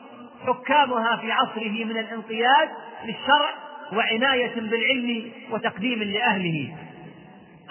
[0.47, 2.69] حكامها في عصره من الانقياد
[3.05, 3.51] للشرع
[3.93, 6.77] وعناية بالعلم وتقديم لأهله.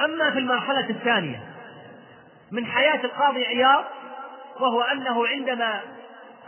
[0.06, 1.40] أما في المرحلة الثانية
[2.52, 3.84] من حياة القاضي عياض
[4.60, 5.82] وهو أنه عندما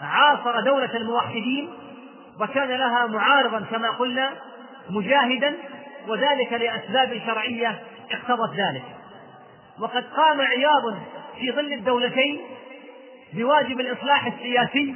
[0.01, 1.69] عاصر دولة الموحدين
[2.39, 4.31] وكان لها معارضا كما قلنا
[4.89, 5.55] مجاهدا
[6.07, 7.79] وذلك لأسباب شرعية
[8.11, 8.83] اقتضت ذلك.
[9.79, 10.95] وقد قام عياض
[11.39, 12.41] في ظل الدولتين
[13.33, 14.95] بواجب الإصلاح السياسي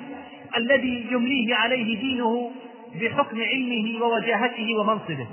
[0.57, 2.51] الذي يمليه عليه دينه
[2.95, 5.27] بحكم علمه ووجاهته ومنصبه.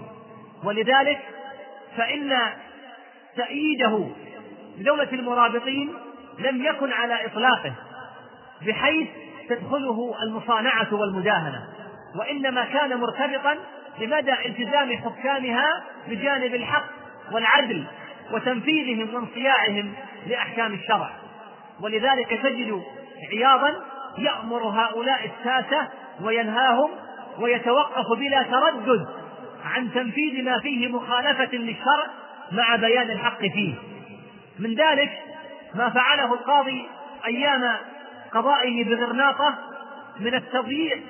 [0.65, 1.19] ولذلك
[1.97, 2.37] فإن
[3.37, 4.09] تأييده
[4.79, 5.93] لدولة المرابطين
[6.39, 7.73] لم يكن على إطلاقه
[8.67, 9.09] بحيث
[9.49, 11.69] تدخله المصانعة والمداهنة.
[12.19, 13.57] وإنما كان مرتبطا
[14.01, 16.85] بمدى التزام حكامها بجانب الحق
[17.33, 17.85] والعدل
[18.33, 19.93] وتنفيذهم وانصياعهم
[20.27, 21.11] لأحكام الشرع.
[21.81, 22.83] ولذلك تجد
[23.33, 23.75] عياضا
[24.19, 25.89] يأمر هؤلاء الساسة
[26.23, 26.91] وينهاهم
[27.39, 29.07] ويتوقف بلا تردد
[29.65, 32.07] عن تنفيذ ما فيه مخالفة للشرع
[32.53, 33.75] مع بيان الحق فيه.
[34.59, 35.11] من ذلك
[35.75, 36.87] ما فعله القاضي
[37.27, 37.77] أيام
[38.33, 39.55] قضائه بغرناطة
[40.21, 41.03] من التضييق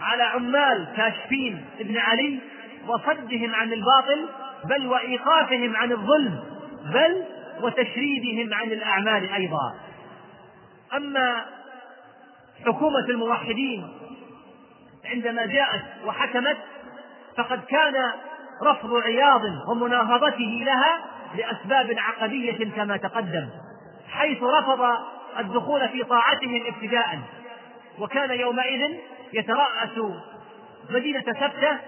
[0.00, 2.38] على عمال كاشفين ابن علي
[2.88, 4.28] وصدهم عن الباطل
[4.64, 6.57] بل وإيقافهم عن الظلم.
[6.84, 7.24] بل
[7.62, 9.74] وتشريدهم عن الأعمال أيضا.
[10.96, 11.44] أما
[12.66, 13.88] حكومة الموحدين
[15.04, 16.56] عندما جاءت وحكمت
[17.36, 18.12] فقد كان
[18.62, 21.04] رفض عياض ومناهضته لها
[21.36, 23.48] لأسباب عقدية كما تقدم
[24.10, 24.96] حيث رفض
[25.38, 27.18] الدخول في طاعتهم ابتداء
[27.98, 28.94] وكان يومئذ
[29.32, 29.98] يترأس
[30.90, 31.78] مدينة سبتة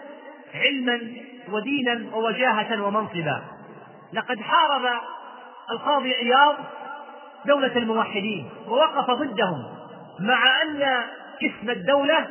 [0.54, 1.00] علما
[1.48, 3.42] ودينا ووجاهة ومنصبا.
[4.12, 5.00] لقد حارب
[5.70, 6.56] القاضي عياض
[7.44, 9.64] دولة الموحدين ووقف ضدهم
[10.20, 10.82] مع أن
[11.42, 12.26] اسم الدولة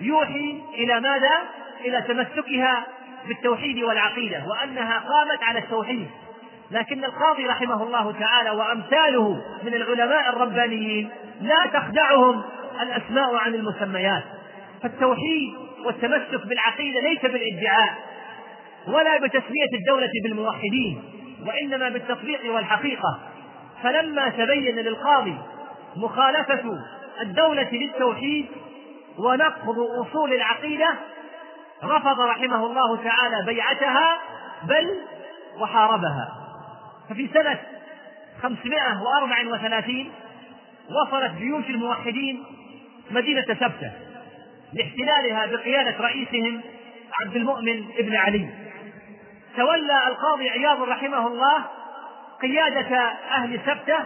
[0.00, 1.42] يوحي إلى ماذا؟
[1.80, 2.86] إلى تمسكها
[3.28, 6.10] بالتوحيد والعقيدة وأنها قامت على التوحيد
[6.70, 12.42] لكن القاضي رحمه الله تعالى وأمثاله من العلماء الربانيين لا تخدعهم
[12.80, 14.22] الأسماء عن المسميات
[14.82, 17.94] فالتوحيد والتمسك بالعقيدة ليس بالادعاء
[18.86, 21.02] ولا بتسمية الدولة بالموحدين
[21.46, 23.18] وإنما بالتطبيق والحقيقة.
[23.82, 25.36] فلما تبين للقاضي
[25.96, 26.78] مخالفة
[27.20, 28.46] الدولة للتوحيد
[29.18, 30.94] ونقض أصول العقيدة
[31.84, 34.18] رفض رحمه الله تعالى بيعتها
[34.68, 34.96] بل
[35.60, 36.28] وحاربها.
[37.10, 37.58] ففي سنة
[38.42, 40.12] خمسمائة وأربع وثلاثين
[40.90, 42.44] وصلت جيوش الموحدين
[43.10, 43.92] مدينة سبتة
[44.72, 46.60] لاحتلالها بقيادة رئيسهم
[47.20, 48.48] عبد المؤمن بن علي.
[49.56, 51.64] تولى القاضي عياض رحمه الله
[52.42, 52.98] قيادة
[53.30, 53.98] أهل سبتة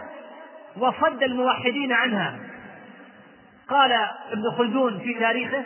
[0.77, 2.39] وصد الموحدين عنها.
[3.69, 3.91] قال
[4.31, 5.63] ابن خلدون في تاريخه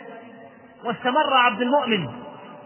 [0.84, 2.08] واستمر عبد المؤمن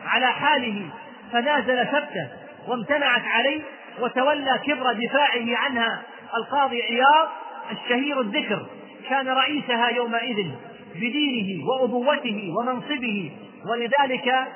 [0.07, 0.89] على حاله
[1.33, 2.29] فنازل سبتة
[2.69, 3.63] وامتنعت عليه
[4.01, 6.03] وتولى كبر دفاعه عنها
[6.37, 7.29] القاضي عياض
[7.73, 8.67] الشهير الذكر.
[9.09, 10.51] كان رئيسها يومئذ
[10.95, 13.33] بدينه وأبوته ومنصبه
[13.71, 14.47] ولذلك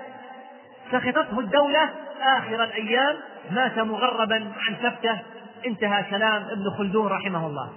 [0.93, 3.17] سخطته الدولة آخر الأيام
[3.51, 5.19] مات مغربا عن سبته
[5.67, 7.73] انتهى كلام ابن خلدون رحمه الله.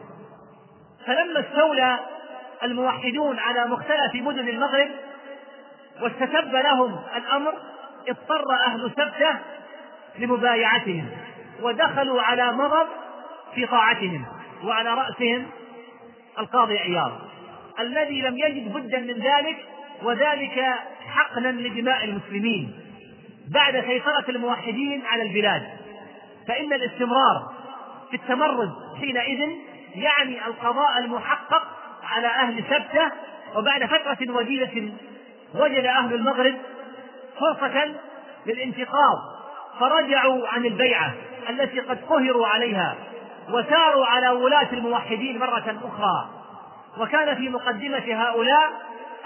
[1.06, 2.00] فلما استولى
[2.64, 4.90] الموحدون على مختلف مدن المغرب
[6.02, 7.54] واستتب لهم الأمر
[8.08, 9.40] اضطر أهل سبتة
[10.20, 11.10] لمبايعتهم
[11.62, 12.88] ودخلوا على مضض
[13.56, 14.26] في طاعتهم
[14.64, 15.46] وعلى رأسهم
[16.40, 17.12] القاضي عياض
[17.80, 19.58] الذي لم يجد بدا من ذلك
[20.04, 20.66] وذلك
[21.08, 22.83] حقنا لدماء المسلمين.
[23.52, 25.64] بعد سيطرة الموحدين على البلاد.
[26.48, 27.54] فإن الاستمرار
[28.10, 29.50] في التمرد حينئذ
[29.96, 31.64] يعني القضاء المحقق
[32.04, 33.12] على أهل سبتة
[33.56, 34.92] وبعد فترة وجيزة
[35.56, 36.56] وجد أهل المغرب
[37.40, 37.96] فرصة
[38.46, 39.18] للانتقاض.
[39.80, 41.14] فرجعوا عن البيعة
[41.50, 42.96] التي قد قهروا عليها
[43.50, 46.30] وساروا على ولاة الموحدين مرة أخرى.
[47.00, 48.72] وكان في مقدمة هؤلاء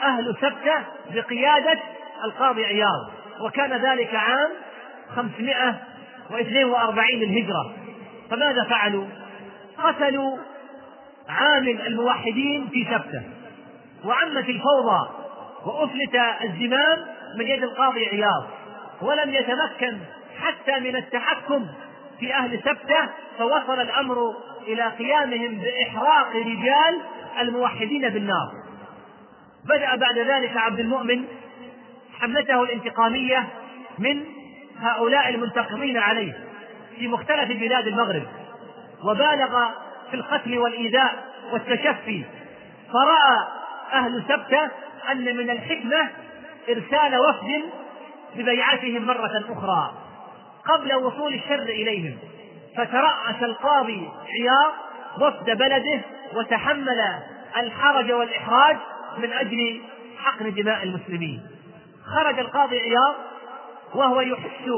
[0.04, 1.80] أهل سبتة بقيادة
[2.24, 3.17] القاضي عياض.
[3.42, 4.50] وكان ذلك عام
[5.16, 7.74] 542 للهجرة
[8.30, 9.06] فماذا فعلوا؟
[9.78, 10.38] قتلوا
[11.30, 13.22] عامل الموحدين في سبتة.
[14.06, 15.10] وعمت الفوضى
[15.66, 17.06] وأفلت الزمام
[17.38, 18.44] من يد القاضي عياض.
[19.02, 19.98] ولم يتمكن
[20.42, 21.68] حتى من التحكم
[22.20, 24.36] في أهل سبتة فوصل الأمر
[24.68, 27.02] إلى قيامهم بإحراق رجال
[27.40, 28.52] الموحدين بالنار.
[29.66, 31.26] بدأ بعد ذلك عبد المؤمن
[32.22, 33.48] حملته الانتقامية
[34.00, 34.24] من
[34.80, 36.34] هؤلاء المنتقمين عليه
[36.98, 38.24] في مختلف بلاد المغرب
[39.04, 39.60] وبالغ
[40.10, 42.24] في القتل والإيذاء والتشفي
[42.94, 43.48] فرأى
[43.94, 44.70] أهل سبتة
[45.12, 46.10] أن من الحكمة
[46.70, 47.64] إرسال وفد
[48.36, 49.94] ببيعتهم مرة أخرى
[50.66, 52.18] قبل وصول الشر إليهم
[52.78, 54.74] فترأس القاضي عياض
[55.22, 56.02] وفد بلده
[56.36, 57.02] وتحمل
[57.58, 58.78] الحرج والإحراج
[59.18, 59.82] من أجل
[60.18, 61.42] حقن دماء المسلمين.
[62.16, 63.16] خرج القاضي عياض
[63.96, 64.70] وهو يحس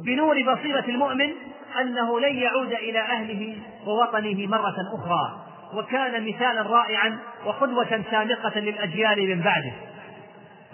[0.00, 1.32] بنور بصيرة المؤمن
[1.80, 3.56] أنه لن يعود إلى أهله
[3.86, 5.40] ووطنه مرة أخرى
[5.74, 9.72] وكان مثالا رائعا وقدوة سامقة للأجيال من بعده.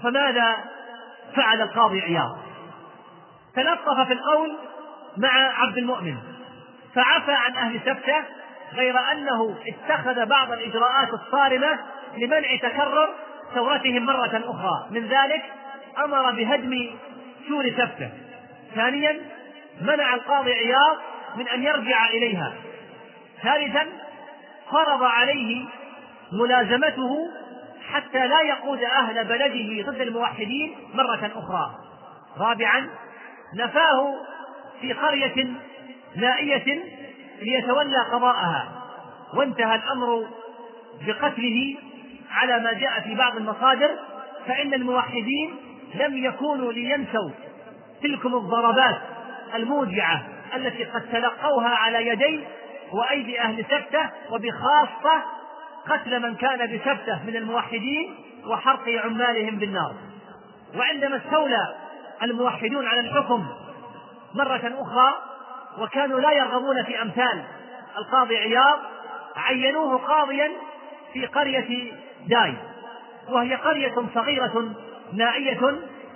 [0.02, 0.56] فماذا
[1.36, 2.38] فعل القاضي عياض؟
[3.54, 4.56] تلطف في القول
[5.16, 5.30] مع
[5.62, 6.16] عبد المؤمن
[6.94, 8.24] فعفى عن أهل سبتة
[8.74, 11.78] غير أنه اتخذ بعض الإجراءات الصارمة
[12.16, 13.08] لمنع تكرر
[13.54, 14.86] ثورتهم مرة أخرى.
[14.90, 15.42] من ذلك
[16.04, 16.90] أمر بهدم
[17.48, 18.10] سور سبتة.
[18.74, 19.20] ثانيا
[19.80, 20.96] منع القاضي عياض
[21.36, 22.52] من أن يرجع إليها.
[23.42, 23.86] ثالثا
[24.70, 25.64] فرض عليه
[26.32, 27.30] ملازمته
[27.92, 31.74] حتى لا يقود أهل بلده ضد الموحدين مرة أخرى.
[32.38, 32.88] رابعا
[33.54, 34.14] نفاه
[34.80, 35.46] في قرية
[36.16, 36.84] نائية
[37.42, 38.82] ليتولى قضاءها.
[39.34, 40.26] وانتهى الأمر
[41.06, 41.76] بقتله
[42.30, 43.90] على ما جاء في بعض المصادر
[44.46, 45.56] فإن الموحدين
[45.98, 47.30] لم يكونوا لينسوا
[48.02, 48.98] تلكم الضربات
[49.54, 50.22] الموجعة
[50.54, 52.40] التي قد تلقوها على يدي
[52.92, 55.22] وأيدي أهل سبتة وبخاصة
[55.88, 58.14] قتل من كان بسبتة من الموحدين
[58.46, 59.94] وحرق عمالهم بالنار.
[60.76, 61.74] وعندما استولى
[62.22, 63.46] الموحدون على الحكم
[64.34, 65.14] مرة أخرى
[65.78, 67.42] وكانوا لا يرغبون في أمثال
[67.98, 68.78] القاضي عياض
[69.36, 70.50] عينوه قاضيا
[71.12, 71.92] في قرية
[72.26, 72.54] داي
[73.28, 74.74] وهي قرية صغيرة
[75.12, 75.60] نائية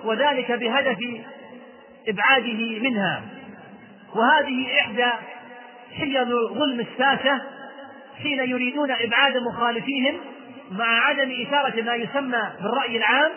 [0.05, 0.99] وذلك بهدف
[2.09, 3.23] إبعاده منها.
[4.15, 5.11] وهذه إحدى
[5.99, 6.25] حيل
[6.55, 7.41] ظلم الساسة
[8.23, 10.17] حين يريدون إبعاد مخالفيهم
[10.71, 13.31] مع عدم إثارة ما يسمى بالرأي العام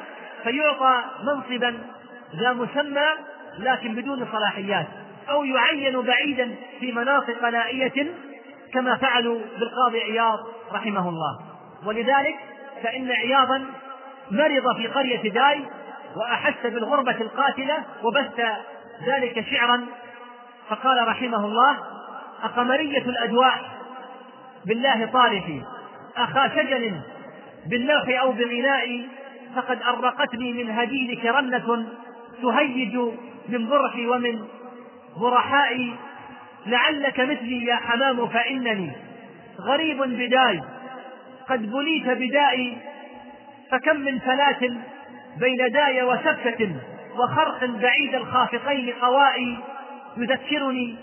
[0.43, 1.77] فيعطى منصبا
[2.35, 3.07] ذا مسمى
[3.59, 4.87] لكن بدون صلاحيات
[5.29, 8.13] أو يعين بعيدا في مناطق نائية
[8.73, 10.39] كما فعلوا بالقاضي عياض
[10.71, 11.39] رحمه الله.
[11.85, 12.35] ولذلك
[12.83, 13.65] فإن عياضا
[14.31, 15.65] مرض في قرية داي
[16.15, 18.41] وأحس بالغربة القاتلة وبث
[19.07, 19.85] ذلك شعرا.
[20.69, 21.77] فقال رحمه الله
[22.43, 23.61] أقمرية الأدواء
[24.65, 25.61] بالله طالحي
[26.17, 27.01] أخا شجن
[27.65, 29.07] باللوح أو بالغناء
[29.55, 31.85] فقد أرقتني من هديدك رنة
[32.41, 32.95] تهيج
[33.49, 34.45] من برحي ومن
[35.17, 35.95] برحائي
[36.65, 38.91] لعلك مثلي يا حمام فإنني
[39.59, 40.61] غريب بداي
[41.49, 42.77] قد بليت بدائي
[43.73, 44.59] فكم من فلاة
[45.37, 46.75] بين داي وسفة
[47.15, 49.57] وخرق بعيد الخافقين قوائي
[50.17, 50.95] يذكرني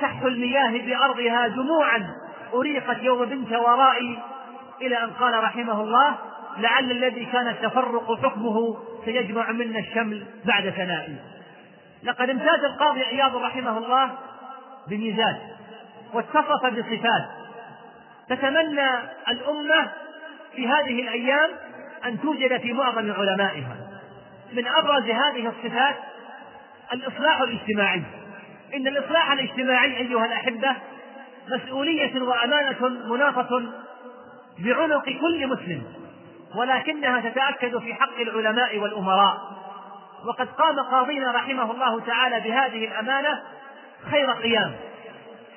[0.00, 2.14] سح المياه بأرضها دموعا
[2.54, 4.18] أريقت يوم بنت ورائي.
[4.82, 6.14] إلى أن قال رحمه الله
[6.58, 11.16] لعل الذي كان التفرق حكمه سيجمع منا الشمل بعد ثنائي.
[12.02, 14.10] لقد امتاز القاضي عياض رحمه الله
[14.88, 15.36] بميزان
[16.12, 17.26] واتصف بصفات.
[18.28, 18.88] تتمنى
[19.28, 19.92] الأمة
[20.56, 21.50] في هذه الأيام
[22.06, 23.76] أن توجد في معظم علمائها.
[24.52, 25.96] من أبرز هذه الصفات
[26.92, 28.02] الإصلاح الاجتماعي.
[28.74, 30.76] إن الإصلاح الاجتماعي أيها الأحبة
[31.48, 33.62] مسؤولية وأمانة مناطة
[34.58, 35.82] بعنق كل مسلم
[36.54, 39.56] ولكنها تتأكد في حق العلماء والأمراء.
[40.26, 43.42] وقد قام قاضينا رحمه الله تعالى بهذه الأمانة
[44.10, 44.74] خير قيام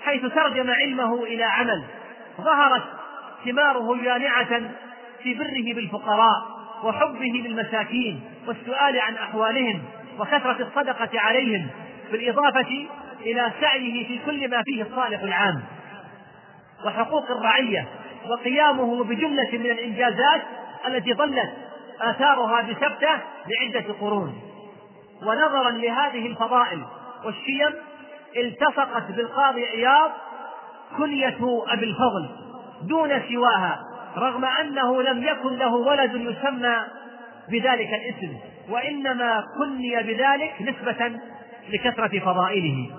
[0.05, 1.83] حيث ترجم علمه إلى عمل
[2.41, 2.83] ظهرت
[3.45, 4.61] ثماره جامعة
[5.23, 9.81] في بره بالفقراء وحبه للمساكين والسؤال عن أحوالهم
[10.19, 11.67] وكثرة الصدقة عليهم
[12.11, 12.87] بالإضافة
[13.21, 15.63] إلى سعيه في كل ما فيه الصالح العام.
[16.85, 17.87] وحقوق الرعية
[18.29, 20.41] وقيامه بجملة من الإنجازات
[20.87, 21.53] التي ظلت
[22.01, 24.41] آثارها بثبتة لعدة قرون.
[25.21, 26.83] ونظرا لهذه الفضائل
[27.25, 27.73] والشيم
[28.37, 30.11] التصقت بالقاضي عياض
[30.97, 32.29] كنية أبي الفضل
[32.81, 33.88] دون سواها.
[34.17, 36.77] رغم أنه لم يكن له ولد يسمى
[37.49, 38.37] بذلك الاسم
[38.69, 41.19] وإنما كني بذلك نسبة
[41.69, 42.89] لكثرة فضائله.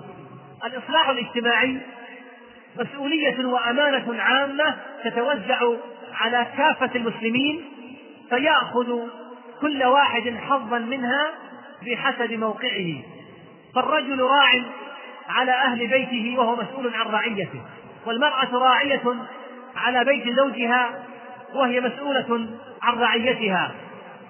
[0.65, 1.77] الإصلاح الاجتماعي
[2.79, 5.59] مسؤولية وأمانة عامة تتوزع
[6.13, 7.63] على كافة المسلمين
[8.29, 8.99] فيأخذ
[9.61, 11.31] كل واحد حظا منها
[11.85, 12.93] بحسب موقعه.
[13.75, 14.49] فالرجل راع
[15.29, 17.61] على أهل بيته وهو مسؤول عن رعيته
[18.05, 19.01] والمرأة راعية
[19.75, 20.89] على بيت زوجها
[21.53, 22.47] وهي مسؤولة
[22.81, 23.71] عن رعيتها.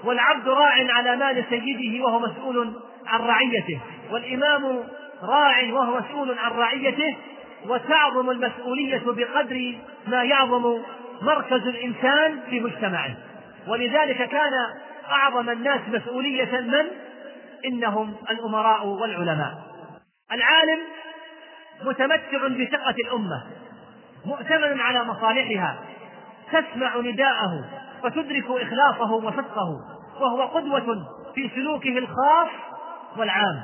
[0.03, 2.73] والعبد راع على مال سيده وهو مسؤول
[3.07, 3.79] عن رعيته.
[4.11, 4.83] والإمام
[5.23, 7.15] راع وهو مسؤول عن رعيته.
[7.67, 9.75] وتعظم المسؤولية بقدر
[10.07, 10.81] ما يعظم
[11.21, 13.15] مركز الإنسان في مجتمعه.
[13.67, 14.53] ولذلك كان
[15.11, 16.85] أعظم الناس مسؤولية من؟
[17.65, 19.53] إنهم الأمراء والعلماء.
[20.31, 20.79] العالم
[21.85, 23.43] متمتع بثقة الأمة.
[24.25, 25.77] مؤتمن على مصالحها
[26.51, 27.65] تسمع نداءه
[28.03, 29.69] وتدرك إخلاصه وصدقه
[30.19, 31.05] وهو قدوة
[31.35, 32.49] في سلوكه الخاص
[33.17, 33.63] والعام.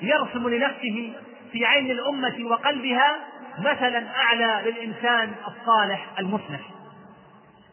[0.00, 1.12] يرسم لنفسه
[1.52, 3.16] في عين الأمة وقلبها
[3.58, 6.60] مثلا أعلى للإنسان الصالح المصلح.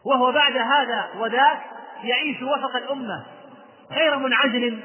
[0.06, 1.58] وهو بعد هذا وذاك
[2.04, 3.24] يعيش وسط الأمة
[3.92, 4.80] غير منعزل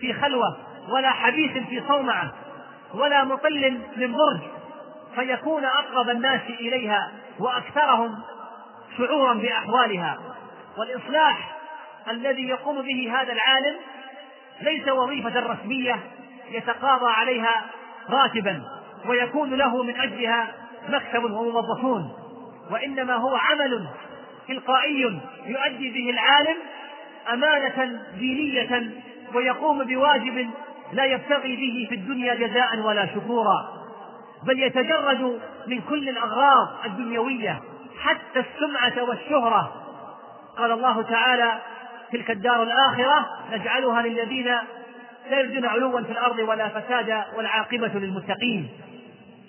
[0.00, 0.56] في خلوة
[0.88, 2.32] ولا حبيس في صومعة
[2.94, 4.57] ولا مطل من برج.
[5.18, 8.14] فيكون أقرب الناس إليها وأكثرهم
[8.98, 10.18] شعورا بأحوالها.
[10.78, 11.56] والإصلاح
[12.10, 13.76] الذي يقوم به هذا العالم
[14.60, 16.00] ليس وظيفة رسمية
[16.50, 17.64] يتقاضى عليها
[18.10, 18.62] راتبا
[19.08, 20.54] ويكون له من أجلها
[20.88, 22.12] مكتب وموظفون
[22.70, 23.88] وإنما هو عمل
[24.48, 26.56] تلقائي يؤدي به العالم
[27.32, 28.90] أمانة دينية
[29.34, 30.50] ويقوم بواجب
[30.92, 33.77] لا يبتغي به في الدنيا جزاء ولا شكورا.
[34.42, 37.62] بل يتجرد من كل الأغراض الدنيوية
[38.02, 39.72] حتى السمعة والشهرة.
[40.58, 41.58] قال الله تعالى
[42.12, 44.46] تلك الدار الآخرة نجعلها للذين
[45.30, 48.68] لا يرجون علوا في الأرض ولا فسادا والعاقبة للمتقين.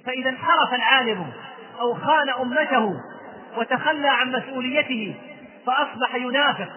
[0.05, 1.31] فإذا انحرف العالم
[1.79, 2.93] أو خان أمته
[3.57, 5.15] وتخلى عن مسؤوليته
[5.65, 6.69] فأصبح ينافق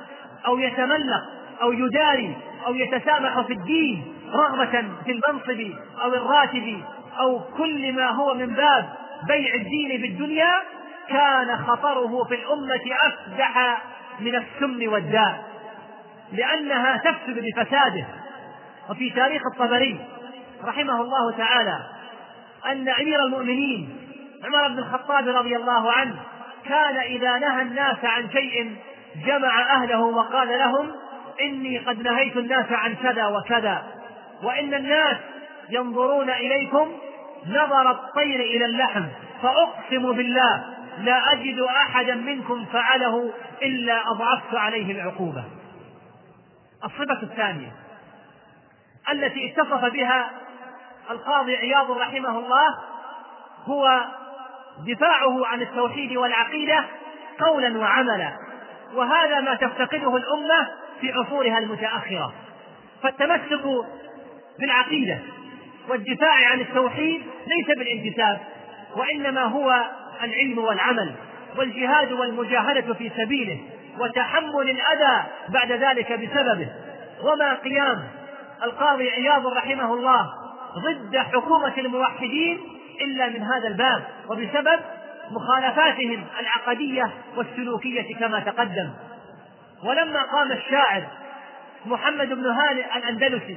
[0.47, 1.23] أو يتملق
[1.63, 2.37] أو يداري
[2.67, 6.83] أو يتسامح في الدين رغبة في المنصب أو الراتب
[7.21, 8.93] أو كل ما هو من باب
[9.29, 10.53] بيع الدين بالدنيا
[11.09, 13.83] كان خطره في الأمة أفدح
[14.21, 15.45] من السم والداء
[16.33, 18.07] لأنها تفسد بفساده.
[18.91, 20.01] وفي تاريخ الطبري
[20.65, 21.79] رحمه الله تعالى
[22.67, 23.97] أن أمير المؤمنين
[24.45, 26.15] عمر بن الخطاب رضي الله عنه
[26.65, 28.77] كان إذا نهى الناس عن شيء
[29.27, 30.91] جمع أهله وقال لهم
[31.41, 33.83] إني قد نهيت الناس عن كذا وكذا
[34.43, 35.17] وإن الناس
[35.71, 36.93] ينظرون إليكم
[37.47, 39.05] نظر الطير إلى اللحم
[39.43, 40.65] فأقسم بالله
[40.99, 43.33] لا أجد أحدا منكم فعله
[43.63, 45.45] إلا أضعفت عليه العقوبة.
[46.85, 47.73] الصفة الثانية
[49.13, 50.31] التي اتصف بها
[51.11, 52.79] القاضي عياض رحمه الله
[53.67, 54.05] هو
[54.87, 56.85] دفاعه عن التوحيد والعقيدة
[57.41, 58.33] قولا وعملا
[58.95, 60.69] وهذا ما تفتقده الأمة
[61.01, 62.33] في عصورها المتأخرة.
[63.03, 63.87] فالتمسك
[64.59, 65.19] بالعقيدة
[65.89, 68.41] والدفاع عن التوحيد ليس بالانتساب
[68.97, 69.85] وإنما هو
[70.23, 71.15] العلم والعمل
[71.57, 73.59] والجهاد والمجاهدة في سبيله
[73.99, 76.69] وتحمل الأذى بعد ذلك بسببه.
[77.23, 78.09] وما قيام
[78.63, 80.33] القاضي عياض رحمه الله
[80.79, 82.61] ضد حكومة الموحدين
[83.01, 84.81] إلا من هذا الباب وبسبب
[85.31, 88.91] مخالفاتهم العقدية والسلوكية كما تقدم.
[89.85, 91.03] ولما قام الشاعر
[91.87, 93.57] محمد بن هانئ الأندلسي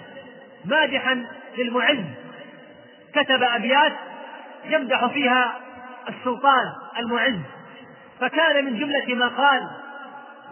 [0.68, 1.26] مادحا
[1.58, 2.06] للمعز.
[3.16, 3.94] كتب أبيات
[4.66, 5.54] يمدح فيها
[6.10, 7.40] السلطان المعز.
[8.20, 9.70] فكان من جملة ما قال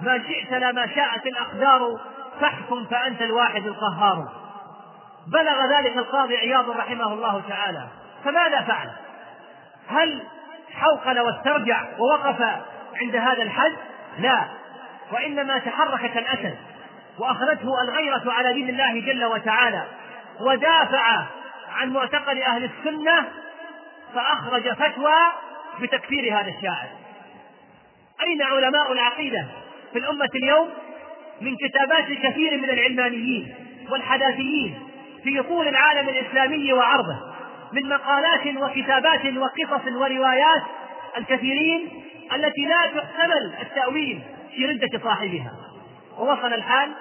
[0.02, 2.00] ما شئت لا ما شاءت الأقدار
[2.40, 4.32] فاحكم فأنت الواحد القهار.
[5.28, 7.88] بلغ ذلك القاضي عياض رحمه الله تعالى.
[8.24, 8.90] فماذا فعل؟
[9.90, 10.24] هل
[10.74, 12.42] حوقل واسترجع ووقف
[13.02, 13.74] عند هذا الحد؟
[14.20, 14.44] لا.
[15.12, 16.58] وإنما تحرك كالأسد
[17.20, 19.84] وأخذته الغيرة على دين الله جل وتعالى.
[20.40, 21.26] ودافع
[21.70, 23.26] عن معتقد أهل السنة
[24.16, 25.16] فأخرج فتوى
[25.82, 26.88] بتكفير هذا الشاعر.
[28.28, 29.48] أين علماء العقيدة
[29.94, 30.70] في الأمة اليوم؟
[31.42, 33.56] من كتابات كثير من العلمانيين
[33.90, 34.80] والحداثيين
[35.24, 37.34] في طول العالم الإسلامي وعرضه
[37.72, 40.64] من مقالات وكتابات وقصص وروايات
[41.18, 42.04] الكثيرين
[42.34, 44.22] التي لا تحتمل التأويل
[44.56, 45.52] في ردة صاحبها.
[46.18, 46.92] ووصل الحال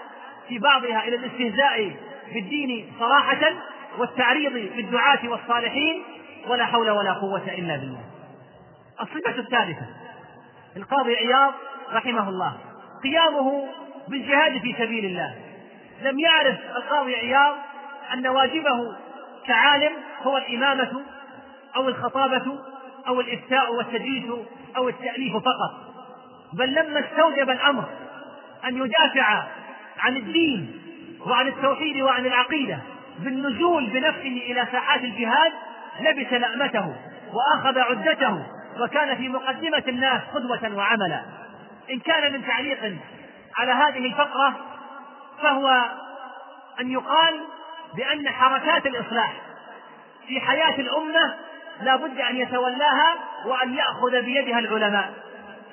[0.49, 1.93] في بعضها إلى الاستهزاء
[2.35, 3.41] بالدين صراحة
[3.99, 6.03] والتعريض بالدعاة والصالحين
[6.49, 8.05] ولا حول ولا قوة إلا بالله.
[9.01, 9.87] الصفة الثالثة
[10.76, 11.53] القاضي عياض
[11.93, 12.57] رحمه الله.
[13.03, 13.68] قيامه
[14.09, 15.35] بالجهاد في سبيل الله.
[16.03, 17.55] لم يعرف القاضي عياض
[18.12, 18.97] أن واجبه
[19.47, 21.03] كعالم هو الإمامة
[21.76, 22.59] أو الخطابة
[23.09, 24.24] أو الإفتاء والتدريس
[24.76, 25.95] أو التأليف فقط.
[26.53, 27.85] بل لما استوجب الأمر
[28.64, 29.45] أن يدافع
[29.99, 30.82] عن الدين
[31.27, 32.79] وعن التوحيد وعن العقيدة.
[33.18, 35.53] بالنزول بنفسه إلى ساحات الجهاد
[36.01, 36.95] لبس لأمته
[37.33, 38.47] وأخذ عدته
[38.81, 41.23] وكان في مقدمة الناس قدوة وعملا.
[41.91, 42.97] إن كان من تعليق
[43.57, 44.55] على هذه الفقرة
[45.43, 45.85] فهو
[46.81, 47.41] أن يقال
[47.97, 49.33] بأن حركات الإصلاح
[50.29, 51.35] في حياة الأمة
[51.83, 53.14] لا بد أن يتولاها
[53.47, 55.12] وأن يأخذ بيدها العلماء.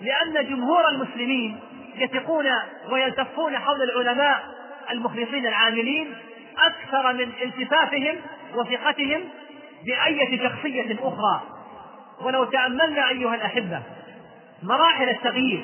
[0.01, 1.59] لأن جمهور المسلمين
[1.95, 2.45] يثقون
[2.89, 4.58] ويلتفون حول العلماء
[4.91, 6.15] المخلصين العاملين
[6.57, 8.15] أكثر من التفافهم
[8.55, 9.21] وثقتهم
[9.85, 11.41] بأية شخصية أخرى.
[12.21, 13.81] ولو تأملنا أيها الأحبة
[14.63, 15.63] مراحل التغيير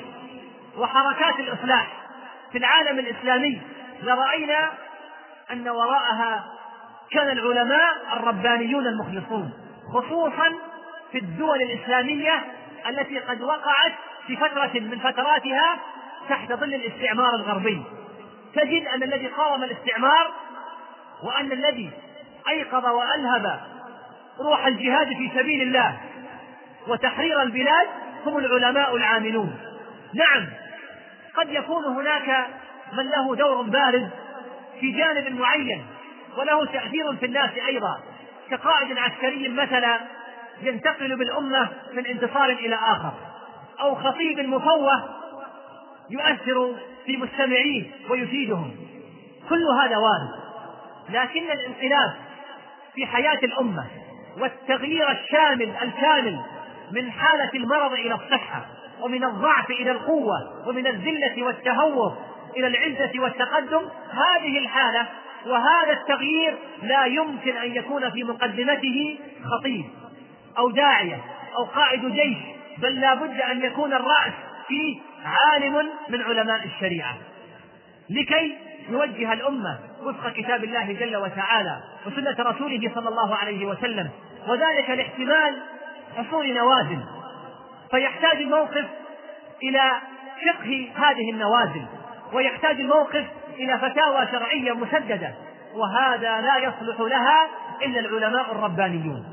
[0.78, 1.86] وحركات الإصلاح
[2.52, 3.60] في العالم الإسلامي
[4.02, 4.70] لرأينا
[5.52, 6.44] أن وراءها
[7.10, 9.52] كان العلماء الربانيون المخلصون
[9.94, 10.52] خصوصا
[11.12, 12.44] في الدول الإسلامية
[12.88, 13.92] التي قد وقعت
[14.26, 15.78] في فترة من فتراتها
[16.28, 17.82] تحت ظل الاستعمار الغربي.
[18.56, 20.32] تجد أن الذي قاوم الاستعمار
[21.22, 21.90] وأن الذي
[22.48, 23.60] أيقظ وألهب
[24.40, 25.98] روح الجهاد في سبيل الله
[26.88, 27.88] وتحرير البلاد
[28.26, 29.58] هم العلماء العاملون.
[30.14, 30.46] نعم
[31.36, 32.46] قد يكون هناك
[32.92, 34.08] من له دور بارز
[34.80, 35.86] في جانب معين
[36.38, 38.00] وله تأثير في الناس أيضا.
[38.50, 40.00] كقائد عسكري مثلا
[40.62, 43.12] ينتقل بالأمة من انتصار إلى آخر
[43.80, 45.08] أو خطيب مفوه
[46.10, 46.74] يؤثر
[47.06, 48.76] في مستمعيه ويفيدهم.
[49.48, 50.46] كل هذا وارد.
[51.10, 52.14] لكن الانقلاب
[52.94, 53.86] في حياة الأمة
[54.38, 56.40] والتغيير الشامل الكامل
[56.92, 58.66] من حالة المرض إلى الصحة
[59.00, 62.16] ومن الضعف إلى القوة ومن الذلة والتهور
[62.56, 65.06] إلى العزة والتقدم هذه الحالة
[65.46, 69.84] وهذا التغيير لا يمكن أن يكون في مقدمته خطيب
[70.58, 71.24] أو داعية
[71.56, 72.36] أو قائد جيش
[72.78, 74.32] بل لا بد أن يكون الرأس
[74.68, 77.14] فيه عالم من علماء الشريعة.
[78.10, 78.58] لكي
[78.88, 84.10] يوجه الأمة وفق كتاب الله جل وتعالى وسنة رسوله صلى الله عليه وسلم
[84.48, 85.62] وذلك لاحتمال
[86.16, 87.04] حصول نوازل.
[87.90, 88.84] فيحتاج الموقف
[89.62, 89.92] إلى
[90.46, 91.84] فقه هذه النوازل
[92.32, 93.24] ويحتاج الموقف
[93.54, 95.34] إلى فتاوى شرعية مسددة
[95.74, 97.48] وهذا لا يصلح لها
[97.82, 99.24] إلا العلماء الربانيون.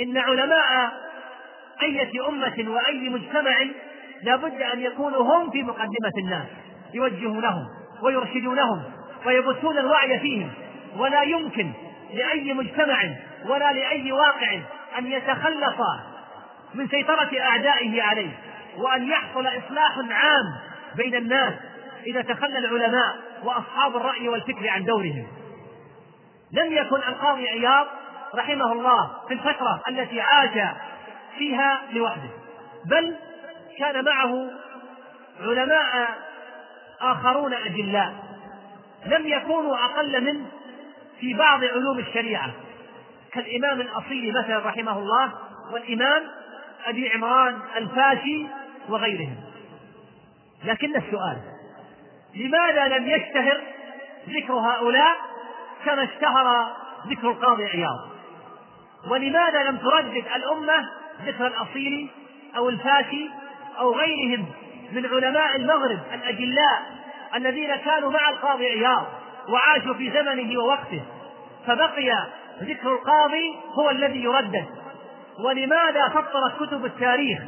[0.00, 0.92] إن علماء
[1.82, 3.66] أية أمة وأي مجتمع
[4.22, 6.46] لا بد أن يكونوا هم في مقدمة الناس
[6.94, 7.66] يوجهونهم
[8.02, 8.82] ويرشدونهم
[9.26, 10.50] ويبثون الوعي فيهم.
[10.96, 11.72] ولا يمكن
[12.14, 13.02] لأي مجتمع
[13.46, 14.60] ولا لأي واقع
[14.98, 15.74] أن يتخلص
[16.74, 18.30] من سيطرة أعدائه عليه
[18.76, 20.44] وأن يحصل إصلاح عام
[20.96, 21.54] بين الناس
[22.06, 25.26] إذا تخلى العلماء وأصحاب الرأي والفكر عن دورهم.
[26.52, 27.86] لم يكن القاضي عياض
[28.34, 30.74] رحمه الله في الفترة التي عاش
[31.38, 32.30] فيها لوحده
[32.86, 33.16] بل
[33.80, 34.50] كان معه
[35.40, 36.18] علماء
[37.00, 38.14] آخرون أجلاء
[39.06, 40.46] لم يكونوا أقل منه
[41.20, 42.50] في بعض علوم الشريعة
[43.32, 45.32] كالإمام الأصيل مثلا رحمه الله
[45.72, 46.22] والإمام
[46.86, 48.46] أبي عمران الفاشي
[48.88, 49.36] وغيرهم.
[50.64, 51.38] لكن السؤال
[52.34, 53.60] لماذا لم يشتهر
[54.28, 55.16] ذكر هؤلاء
[55.84, 56.76] كما اشتهر
[57.06, 58.08] ذكر القاضي عياض؟
[59.08, 60.90] ولماذا لم تردد الأمة
[61.26, 62.10] ذكر الأصيل
[62.56, 63.30] أو الفاشي
[63.80, 64.46] أو غيرهم
[64.92, 66.82] من علماء المغرب الأجلاء
[67.34, 69.06] الذين كانوا مع القاضي عياض
[69.48, 71.02] وعاشوا في زمنه ووقته.
[71.66, 72.26] فبقي
[72.62, 74.66] ذكر القاضي هو الذي يردد.
[75.44, 77.38] ولماذا سطرت كتب التاريخ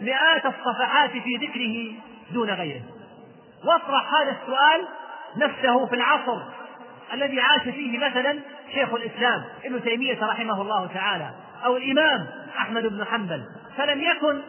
[0.00, 1.92] مئات الصفحات في ذكره
[2.32, 2.80] دون غيره؟
[3.64, 4.88] واطرح هذا السؤال
[5.36, 6.42] نفسه في العصر
[7.12, 8.38] الذي عاش فيه مثلا
[8.74, 11.30] شيخ الإسلام ابن تيمية رحمه الله تعالى
[11.64, 12.26] أو الإمام
[12.58, 13.42] أحمد بن حنبل.
[13.76, 14.40] فلم يكن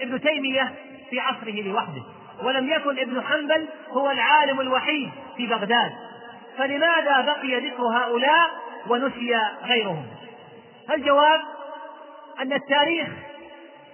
[0.00, 0.72] ابن تيمية
[1.10, 2.02] في عصره لوحده.
[2.42, 5.92] ولم يكن ابن حنبل هو العالم الوحيد في بغداد.
[6.58, 8.50] فلماذا بقي ذكر هؤلاء
[8.88, 10.06] ونسي غيرهم؟
[10.94, 11.40] الجواب
[12.40, 13.08] أن التاريخ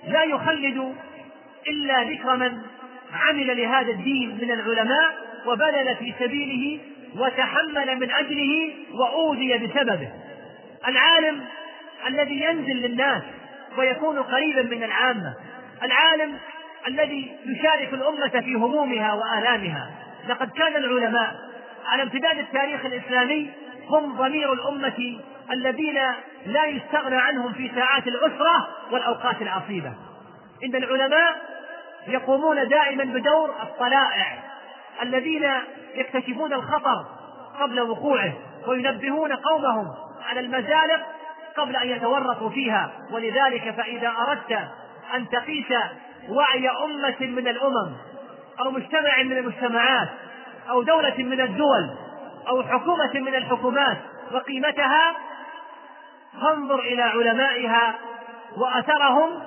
[0.04, 0.94] لا يخلد
[1.68, 2.62] إلا ذكر من
[3.14, 5.14] عمل لهذا الدين من العلماء
[5.46, 6.80] وبذل في سبيله
[7.16, 10.08] وتحمل من أجله وأوذي بسببه.
[10.88, 11.44] العالم
[12.06, 13.22] الذي ينزل للناس
[13.78, 15.34] ويكون قريبا من العامة.
[15.82, 16.38] العالم
[16.88, 19.90] الذي يشارك الأمة في همومها وآلامها.
[20.28, 21.34] لقد كان العلماء
[21.86, 23.50] على امتداد التاريخ الإسلامي
[23.88, 25.20] هم ضمير الأمة
[25.50, 26.00] الذين
[26.46, 29.92] لا يستغنى عنهم في ساعات العسره والأوقات العصيبة.
[30.64, 31.36] إن العلماء
[32.08, 34.38] يقومون دائما بدور الطلائع
[35.02, 35.50] الذين
[35.94, 37.06] يكتشفون الخطر
[37.60, 38.32] قبل وقوعه
[38.66, 39.86] وينبهون قومهم
[40.28, 41.00] على المزالق
[41.56, 42.90] قبل أن يتورطوا فيها.
[43.12, 44.68] ولذلك فإذا أردت
[45.14, 45.72] أن تقيس
[46.28, 47.92] وعي أمة من الأمم
[48.60, 50.08] أو مجتمع من المجتمعات
[50.70, 51.90] أو دولة من الدول
[52.48, 53.96] أو حكومة من الحكومات
[54.32, 55.16] وقيمتها
[56.42, 57.94] فانظر إلى علمائها
[58.56, 59.42] وأثرهم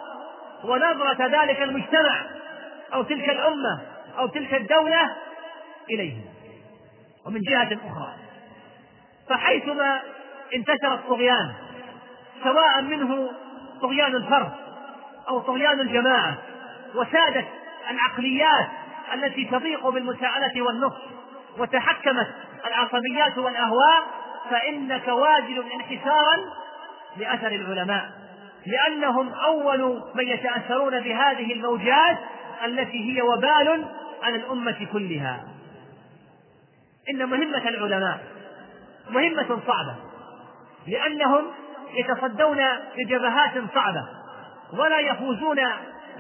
[0.64, 2.22] ونظرة ذلك المجتمع
[2.94, 3.82] أو تلك الأمة
[4.20, 5.16] أو تلك الدولة
[5.90, 6.22] إليهم.
[7.26, 8.14] ومن جهة أخرى
[9.30, 10.02] فحيثما
[10.56, 11.54] انتشر الطغيان
[12.44, 13.32] سواء منه
[13.82, 14.52] طغيان الفرد
[15.30, 16.38] أو طغيان الجماعة
[16.96, 17.48] وسادت
[17.90, 18.68] العقليات
[19.14, 21.02] التي تضيق بالمساءلة والنصح
[21.58, 22.28] وتحكمت
[22.68, 24.04] العصبيات والأهواء
[24.50, 26.38] فإنك واجد انحسارا
[27.18, 28.10] لأثر العلماء
[28.66, 32.18] لأنهم أول من يتأثرون بهذه الموجات
[32.66, 33.86] التي هي وبال
[34.24, 35.44] على الأمة كلها.
[37.10, 38.20] إن مهمة العلماء
[39.10, 39.96] مهمة صعبة
[40.88, 41.46] لأنهم
[41.94, 42.58] يتصدون
[42.98, 44.06] لجبهات صعبة
[44.74, 45.60] ولا يفوزون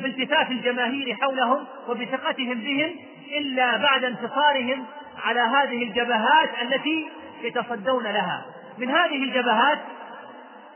[0.01, 2.95] بالتفاف الجماهير حولهم وبثقتهم بهم
[3.37, 4.85] إلا بعد انتصارهم
[5.23, 7.07] على هذه الجبهات التي
[7.43, 8.45] يتصدون لها.
[8.77, 9.79] من هذه الجبهات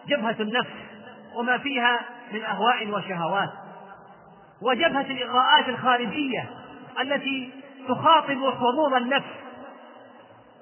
[0.07, 0.73] جبهة النفس
[1.35, 1.99] وما فيها
[2.33, 3.49] من أهواء وشهوات.
[4.61, 6.49] وجبهة الإغراءات الخارجية
[7.01, 7.49] التي
[7.87, 9.33] تخاطب حظوظ النفس.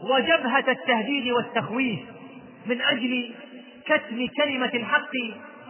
[0.02, 2.00] وجبهة التهديد والتخويف
[2.66, 3.34] من أجل
[3.86, 5.12] كتم كلمة الحق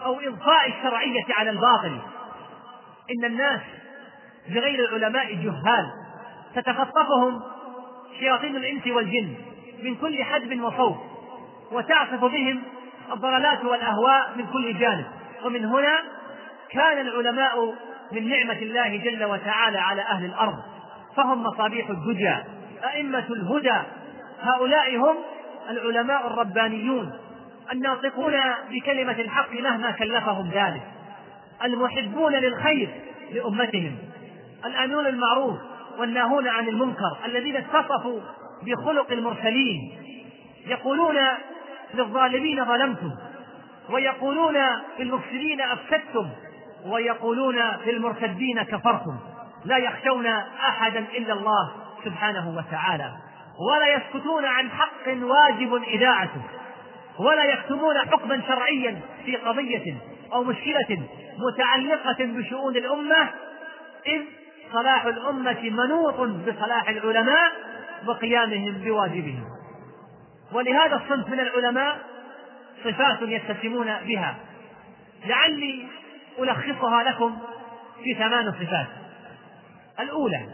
[0.03, 1.97] أو إضفاء الشرعية على الباطل.
[3.11, 3.61] إن الناس
[4.49, 5.91] بغير العلماء جهال.
[6.55, 7.41] تتخطفهم
[8.19, 9.35] شياطين الإنس والجن
[9.83, 10.97] من كل حدب وصوت
[11.71, 12.63] وتعصف بهم
[13.13, 15.05] الضلالات والأهواء من كل جانب.
[15.45, 15.99] ومن هنا
[16.69, 17.73] كان العلماء
[18.11, 20.57] من نعمة الله جل وتعالى على أهل الأرض.
[21.15, 22.35] فهم مصابيح الدجى
[22.93, 23.81] أئمة الهدى.
[24.41, 25.17] هؤلاء هم
[25.69, 27.13] العلماء الربانيون
[27.71, 28.33] الناطقون
[28.69, 30.81] بكلمة الحق مهما كلفهم ذلك.
[31.63, 32.89] المحبون للخير
[33.31, 33.97] لأمتهم.
[34.65, 35.57] الآمرون المعروف
[35.97, 37.17] والناهون عن المنكر.
[37.25, 38.19] الذين اتصفوا
[38.63, 39.91] بخلق المرسلين.
[40.67, 41.15] يقولون
[41.93, 43.11] للظالمين ظلمتم.
[43.89, 44.57] ويقولون
[44.99, 46.29] للمفسدين أفسدتم.
[46.85, 47.55] ويقولون
[47.85, 49.17] للمرتدين كفرتم.
[49.65, 50.25] لا يخشون
[50.67, 51.71] أحدا إلا الله
[52.05, 53.11] سبحانه وتعالى.
[53.71, 56.41] ولا يسكتون عن حق واجب إذاعته.
[57.19, 59.95] ولا يكتمون حكما شرعيا في قضية
[60.33, 61.07] أو مشكلة
[61.37, 63.29] متعلقة بشؤون الأمة
[64.07, 64.21] إذ
[64.73, 67.51] صلاح الأمة منوط بصلاح العلماء
[68.07, 69.45] وقيامهم بواجبهم.
[70.53, 71.99] ولهذا الصنف من العلماء
[72.83, 74.35] صفات يتسمون بها.
[75.25, 75.87] لعلي
[76.39, 77.37] ألخصها لكم
[78.03, 78.87] في ثمان صفات.
[79.99, 80.45] الأولى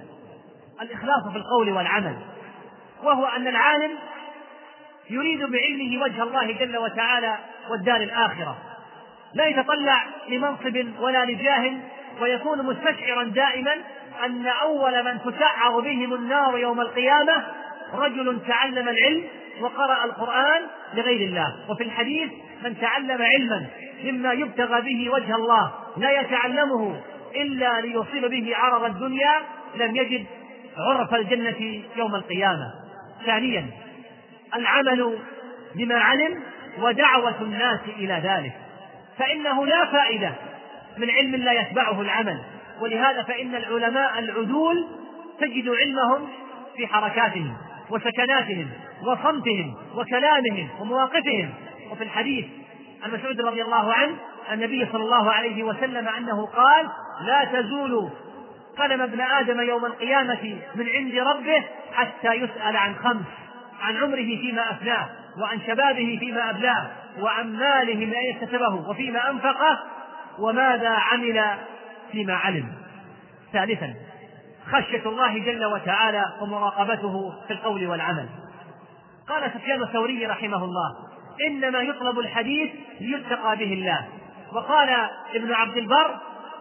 [0.82, 2.16] الإخلاص في القول والعمل
[3.04, 3.92] وهو أن العالم
[5.10, 7.38] يريد بعلمه وجه الله جل وتعالى
[7.70, 8.67] والدار الآخرة.
[9.34, 11.74] لا يتطلع لمنصب ولا لجاه
[12.22, 13.74] ويكون مستشعرا دائما
[14.26, 17.46] أن أول من تسعر بهم النار يوم القيامة
[17.94, 19.24] رجل تعلم العلم
[19.62, 20.62] وقرأ القرآن
[20.94, 21.56] لغير الله.
[21.70, 22.32] وفي الحديث
[22.64, 23.66] من تعلم علما
[24.04, 27.02] مما يبتغى به وجه الله لا يتعلمه
[27.36, 29.34] إلا ليصيب به عرض الدنيا
[29.76, 30.26] لم يجد
[30.78, 32.74] عرف الجنة يوم القيامة.
[33.26, 33.66] ثانيا
[34.56, 35.20] العمل
[35.76, 36.44] بما علم
[36.80, 38.67] ودعوة الناس إلى ذلك.
[39.20, 40.34] فإنه لا فائدة
[40.98, 42.42] من علم لا يتبعه العمل.
[42.82, 44.88] ولهذا فإن العلماء العدول
[45.40, 46.28] تجد علمهم
[46.78, 47.58] في حركاتهم
[47.90, 48.70] وسكناتهم
[49.04, 51.54] وصمتهم وكلامهم ومواقفهم.
[51.92, 52.46] وفي الحديث
[53.04, 54.16] عن مسعود رضي الله عنه
[54.52, 56.88] النبي صلى الله عليه وسلم أنه قال
[57.22, 58.10] لا تزول
[58.78, 61.64] قدم ابن آدم يوم القيامة من عند ربه
[61.94, 63.26] حتى يسأل عن خمس
[63.82, 65.10] عن عمره فيما أفناه
[65.42, 66.88] وعن شبابه فيما أبلاه.
[67.20, 69.80] وعن ماله أين اكتسبه وفيما أنفقه
[70.40, 71.44] وماذا عمل
[72.12, 72.74] فيما علم.
[73.54, 73.94] ثالثا
[74.72, 78.30] خشية الله جل وتعالى ومراقبته في القول والعمل.
[79.30, 80.96] قال سفيان الثوري رحمه الله
[81.48, 84.08] إنما يطلب الحديث ليتقى به الله.
[84.54, 84.90] وقال
[85.36, 86.16] ابن عبد البر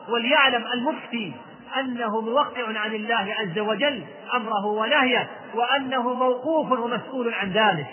[0.08, 1.32] وليعلم المفتي
[1.80, 4.04] أنه موقع عن الله عز وجل
[4.34, 7.86] أمره ونهيه وأنه موقوف ومسؤول عن ذلك.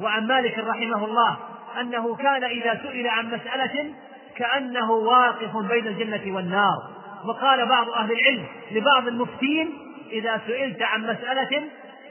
[0.00, 1.36] وعن مالك رحمه الله
[1.80, 3.94] أنه كان إذا سئل عن مسألة
[4.36, 6.90] كأنه واقف بين الجنة والنار.
[7.24, 9.78] وقال بعض أهل العلم لبعض المفتين
[10.10, 11.62] إذا سئلت عن مسألة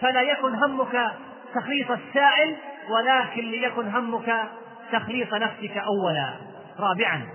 [0.01, 1.11] فلا يكن همك
[1.55, 2.55] تخليص السائل
[2.89, 4.49] ولكن ليكن همك
[4.91, 6.33] تخليص نفسك أولا.
[6.79, 7.27] رابعا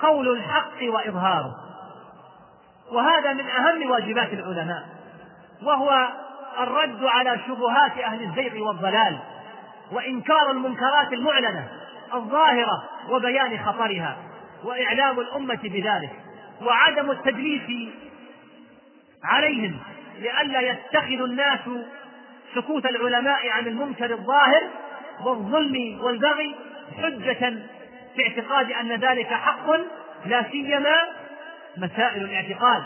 [0.00, 1.54] قول الحق وإظهاره.
[2.92, 4.84] وهذا من أهم واجبات العلماء
[5.62, 6.08] وهو
[6.60, 9.18] الرد على شبهات أهل الزيغ والضلال.
[9.92, 11.68] وإنكار المنكرات المعلنة
[12.14, 14.16] الظاهرة وبيان خطرها
[14.64, 16.10] وإعلام الأمة بذلك
[16.62, 17.92] وعدم التدليس
[19.24, 19.78] عليهم
[20.18, 21.60] لئلا يتخذ الناس
[22.54, 24.62] سكوت العلماء عن المنكر الظاهر
[25.24, 26.54] والظلم والبغي
[27.02, 27.54] حجة
[28.16, 29.70] في اعتقاد أن ذلك حق
[30.26, 30.96] لا سيما
[31.76, 32.82] مسائل الاعتقاد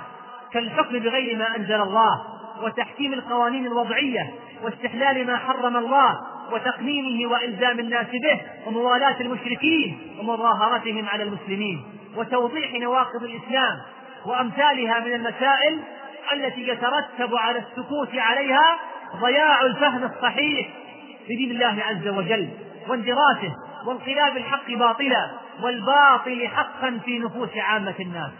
[0.53, 2.24] كالحكم بغير ما أنزل الله
[2.62, 6.20] وتحكيم القوانين الوضعية واستحلال ما حرم الله
[6.53, 11.82] وتقنينه وإلزام الناس به وموالاة المشركين ومظاهرتهم على المسلمين
[12.16, 13.78] وتوضيح نواقض الإسلام
[14.26, 15.80] وأمثالها من المسائل
[16.32, 18.78] التي يترتب على السكوت عليها
[19.20, 20.68] ضياع الفهم الصحيح
[21.30, 22.49] لدين الله عز وجل
[22.88, 23.55] واندراسه
[23.86, 25.30] وانقلاب الحق باطلا
[25.62, 28.30] والباطل حقا في نفوس عامة الناس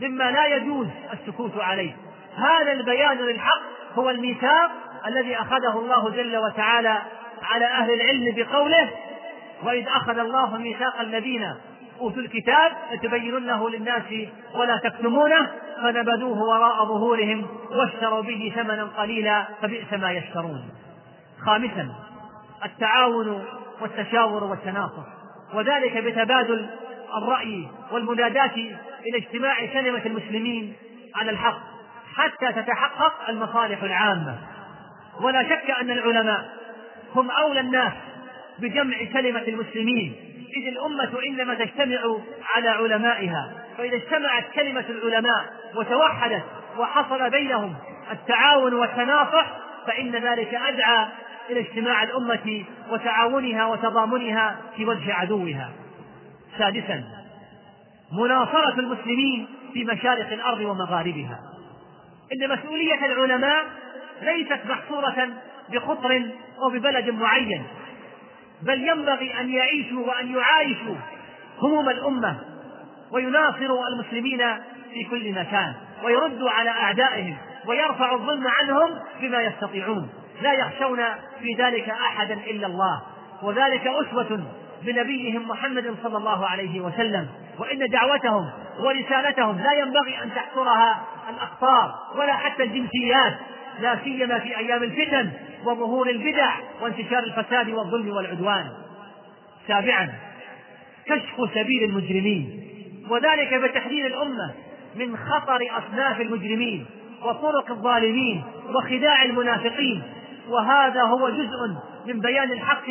[0.00, 1.96] مما لا يجوز السكوت عليه.
[2.36, 3.62] هذا البيان للحق
[3.98, 4.70] هو الميثاق
[5.06, 6.98] الذي أخذه الله جل وتعالى
[7.42, 8.90] على أهل العلم بقوله
[9.62, 11.54] وإذ أخذ الله ميثاق الذين
[12.00, 14.02] أوتوا الكتاب لتبيننه للناس
[14.54, 15.50] ولا تكتمونه
[15.82, 20.68] فنبذوه وراء ظهورهم واشتروا به ثمنا قليلا فبئس ما يشترون.
[21.46, 21.88] خامسا
[22.64, 23.44] التعاون
[23.80, 25.02] والتشاور والتناصر
[25.54, 26.66] وذلك بتبادل
[27.16, 28.54] الرأي والمناداة
[29.06, 30.72] إلى اجتماع كلمة المسلمين
[31.14, 31.58] على الحق
[32.14, 34.38] حتى تتحقق المصالح العامة
[35.20, 36.55] ولا شك أن العلماء
[37.18, 37.92] هم أولى الناس
[38.58, 40.14] بجمع كلمة المسلمين.
[40.56, 42.16] إذ الأمة إنما تجتمع
[42.54, 43.52] على علمائها.
[43.78, 45.44] فإذا اجتمعت كلمة العلماء
[45.74, 46.44] وتوحدت
[46.78, 47.74] وحصل بينهم
[48.12, 49.46] التعاون والتناصح
[49.86, 51.06] فإن ذلك أدعى
[51.50, 55.70] إلى اجتماع الأمة وتعاونها وتضامنها في وجه عدوها.
[56.58, 57.04] سادسا
[58.12, 61.40] مناصرة المسلمين في مشارق الأرض ومغاربها.
[62.32, 63.64] إن مسؤولية العلماء
[64.22, 65.28] ليست محصورة
[65.72, 67.64] بقطر أو ببلد معين
[68.62, 70.96] بل ينبغي أن يعيشوا وأن يعايشوا
[71.62, 72.36] هموم الأمة
[73.12, 74.42] ويناصروا المسلمين
[74.92, 77.36] في كل مكان ويردوا على أعدائهم
[77.66, 78.90] ويرفعوا الظلم عنهم
[79.20, 80.08] بما يستطيعون.
[80.42, 80.98] لا يخشون
[81.40, 83.02] في ذلك أحدا إلا الله.
[83.42, 84.42] وذلك أسوة
[84.82, 87.28] بنبيهم محمد صلى الله عليه وسلم.
[87.58, 88.50] وإن دعوتهم
[88.80, 93.34] ورسالتهم لا ينبغي أن تحصرها الأقطار ولا حتى الجنسيات
[93.80, 95.30] لا سيما في أيام الفتن.
[95.66, 96.50] وظهور البدع
[96.80, 98.68] وانتشار الفساد والظلم والعدوان.
[99.68, 100.12] سابعا
[101.06, 102.62] كشف سبيل المجرمين
[103.10, 104.54] وذلك بتحذير الأمة
[104.96, 106.86] من خطر أصناف المجرمين
[107.22, 108.42] وطرق الظالمين
[108.74, 110.02] وخداع المنافقين.
[110.48, 111.58] وهذا هو جزء
[112.06, 112.90] من بيان الحق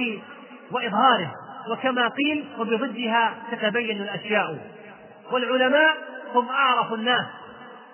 [0.72, 1.32] وإظهاره
[1.72, 4.58] وكما قيل وبضدها تتبين الأشياء
[5.32, 5.96] والعلماء
[6.36, 7.26] هم أعرف الناس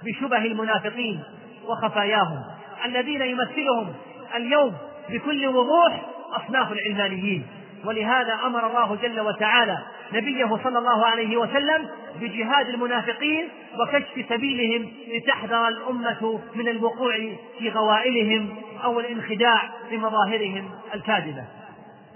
[0.03, 1.23] بشبه المنافقين
[1.67, 2.43] وخفاياهم
[2.85, 3.93] الذين يمثلهم
[4.35, 4.73] اليوم
[5.09, 6.01] بكل وضوح
[6.33, 7.47] أصناف العلمانيين
[7.85, 9.77] ولهذا أمر الله جل وتعالى
[10.13, 11.89] نبيه صلى الله عليه وسلم
[12.21, 17.15] بجهاد المنافقين وكشف سبيلهم لتحذر الأمة من الوقوع
[17.59, 21.43] في غوائلهم أو الانخداع بمظاهرهم الكاذبة.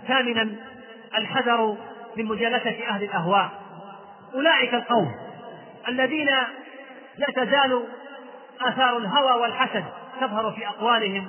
[0.07, 0.49] ثامنا
[1.17, 1.77] الحذر
[2.17, 3.49] من مجالسة أهل الأهواء
[4.35, 5.11] أولئك القوم
[5.87, 6.29] الذين
[7.17, 7.83] لا تزال
[8.61, 9.83] آثار الهوى والحسد
[10.21, 11.27] تظهر في أقوالهم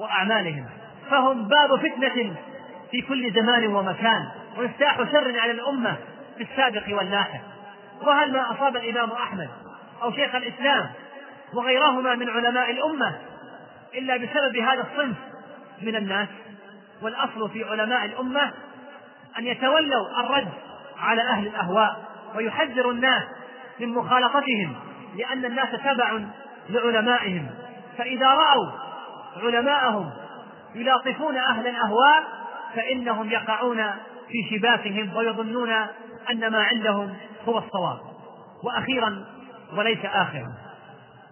[0.00, 0.66] وأعمالهم.
[1.10, 2.34] فهم باب فتنة
[2.90, 4.28] في كل زمان ومكان
[4.58, 5.96] ومفتاح شر على الأمة
[6.36, 7.40] في السابق واللاحق
[8.02, 9.48] وهل ما أصاب الإمام أحمد
[10.02, 10.90] أو شيخ الإسلام
[11.54, 13.18] وغيرهما من علماء الأمة
[13.94, 15.16] إلا بسبب هذا الصنف
[15.82, 16.28] من الناس؟
[17.02, 18.52] والأصل في علماء الأمة
[19.38, 20.48] أن يتولوا الرد
[20.98, 22.04] على أهل الأهواء
[22.36, 23.22] ويحذر الناس
[23.80, 24.74] من مخالطتهم
[25.16, 26.20] لأن الناس تبع
[26.70, 27.46] لعلمائهم.
[27.98, 28.89] فإذا رأوا
[29.36, 30.10] علماءهم
[30.74, 32.22] يلاطفون أهل الأهواء
[32.74, 33.84] فإنهم يقعون
[34.28, 35.70] في شباكهم ويظنون
[36.30, 37.16] أن ما عندهم
[37.48, 37.98] هو الصواب.
[38.64, 39.24] وأخيرا
[39.76, 40.52] وليس آخرا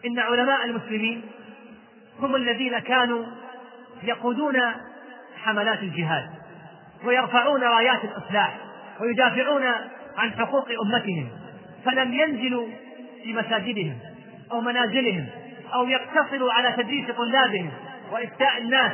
[0.06, 1.22] إن علماء المسلمين
[2.20, 3.24] هم الذين كانوا
[4.02, 4.56] يقودون
[5.44, 6.30] حملات الجهاد
[7.04, 8.58] ويرفعون رايات الإصلاح
[9.00, 9.62] ويدافعون
[10.16, 11.28] عن حقوق أمتهم
[11.84, 12.68] فلم ينزلوا
[13.24, 13.98] في مساجدهم
[14.52, 15.26] أو منازلهم
[15.74, 17.70] أو يقتصروا على تدريس طلابهم
[18.12, 18.92] وإفتاء الناس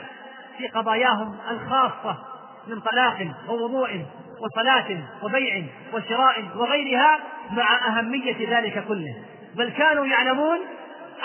[0.59, 2.19] في قضاياهم الخاصة
[2.67, 4.05] من طلاق ووضوء
[4.41, 5.63] وصلاة وبيع
[5.93, 7.19] وشراء وغيرها
[7.51, 9.15] مع أهمية ذلك كله.
[9.57, 10.59] بل كانوا يعلمون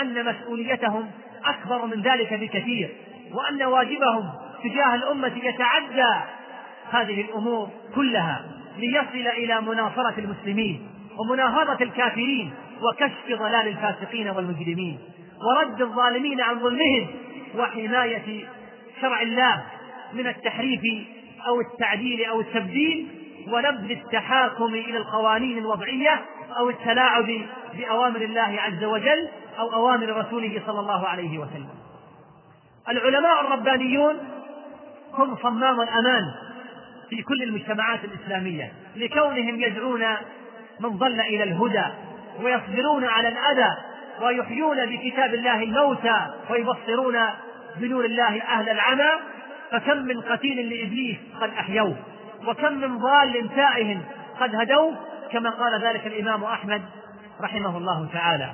[0.01, 1.11] أن مسؤوليتهم
[1.45, 2.89] أكبر من ذلك بكثير
[3.33, 4.29] وأن واجبهم
[4.63, 6.19] تجاه الأمة يتعدى
[6.91, 8.41] هذه الأمور كلها
[8.77, 10.87] ليصل إلى مناصرة المسلمين
[11.17, 14.99] ومناهضة الكافرين وكشف ضلال الفاسقين والمجرمين
[15.45, 17.07] ورد الظالمين عن ظلمهم
[17.55, 18.47] وحماية
[19.01, 19.63] شرع الله
[20.13, 20.81] من التحريف
[21.47, 23.07] أو التعديل أو التبديل
[23.47, 26.25] ونبذ التحاكم إلى القوانين الوضعية
[26.57, 27.27] أو التلاعب
[27.77, 29.27] بأوامر الله عز وجل
[29.59, 31.69] أو أوامر رسوله صلى الله عليه وسلم.
[32.89, 34.15] العلماء الربانيون
[35.13, 36.23] هم صمام الأمان
[37.09, 40.03] في كل المجتمعات الإسلامية لكونهم يدعون
[40.79, 41.85] من ضل إلى الهدى
[42.41, 43.77] ويصبرون على الأذى
[44.21, 47.19] ويحيون بكتاب الله الموتى ويبصرون
[47.77, 49.11] بنور الله أهل العمى
[49.71, 51.95] فكم من قتيل لإبليس قد أحيوه
[52.47, 53.97] وكم من ضال تائه
[54.39, 54.95] قد هدوه
[55.31, 56.81] كما قال ذلك الإمام أحمد
[57.41, 58.51] رحمه الله تعالى.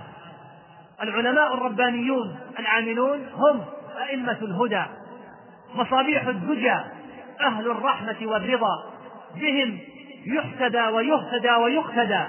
[1.03, 3.65] العلماء الربانيون العاملون هم
[4.09, 4.83] أئمة الهدى
[5.75, 6.75] مصابيح الدجى
[7.41, 8.83] أهل الرحمة والرضا
[9.35, 9.79] بهم
[10.25, 12.23] يحتدى ويهتدى ويقتدى.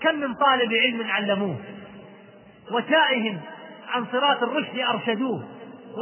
[0.00, 1.56] كم من طالب علم علموه؟
[2.72, 3.36] وتائه
[3.88, 5.44] عن صراط الرشد أرشدوه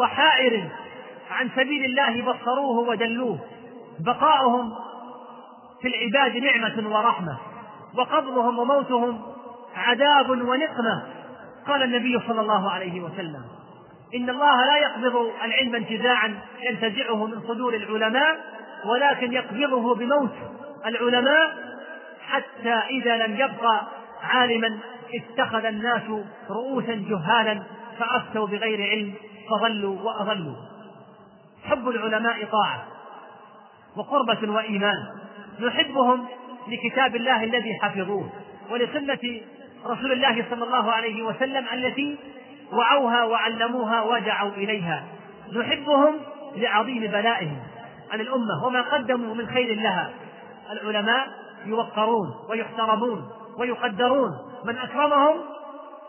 [0.03, 0.65] وحائر
[1.31, 3.39] عن سبيل الله بصروه ودلوه
[4.01, 4.75] بقاؤهم
[5.83, 7.39] في العباد نعمة ورحمة
[7.99, 9.23] وقبضهم وموتهم
[9.77, 11.03] عذاب ونقمة.
[11.69, 13.45] قال النبي صلى الله عليه وسلم
[14.15, 18.37] إن الله لا يقبض العلم انتزاعا ينتزعه من صدور العلماء
[18.85, 20.33] ولكن يقبضه بموت
[20.87, 21.55] العلماء
[22.29, 23.83] حتى إذا لم يبقى
[24.23, 24.79] عالما
[25.15, 26.03] اتخذ الناس
[26.51, 27.63] رؤوسا جهالا
[27.99, 29.15] فأفتوا بغير علم
[29.51, 30.57] فضلوا وأضلوا.
[31.65, 32.85] حب العلماء طاعة
[33.97, 35.07] وقربة وإيمان.
[35.61, 36.27] نحبهم
[36.69, 38.31] لكتاب الله الذي حفظوه
[38.71, 39.41] ولسنة
[39.87, 42.19] رسول الله صلى الله عليه وسلم التي
[42.73, 45.05] وعوها وعلموها ودعوا إليها.
[45.53, 46.15] نحبهم
[46.57, 47.59] لعظيم بلائهم
[48.11, 50.11] عن الأمة وما قدموا من خير لها.
[50.71, 51.29] العلماء
[51.67, 53.29] يوقرون ويحترمون
[53.59, 54.31] ويقدرون.
[54.65, 55.37] من أكرمهم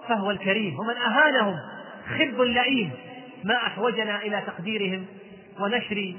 [0.08, 1.60] فهو الكريم ومن أهانهم
[2.10, 2.92] خب لئيم.
[3.44, 5.06] ما أحوجنا إلى تقديرهم
[5.60, 6.14] ونشر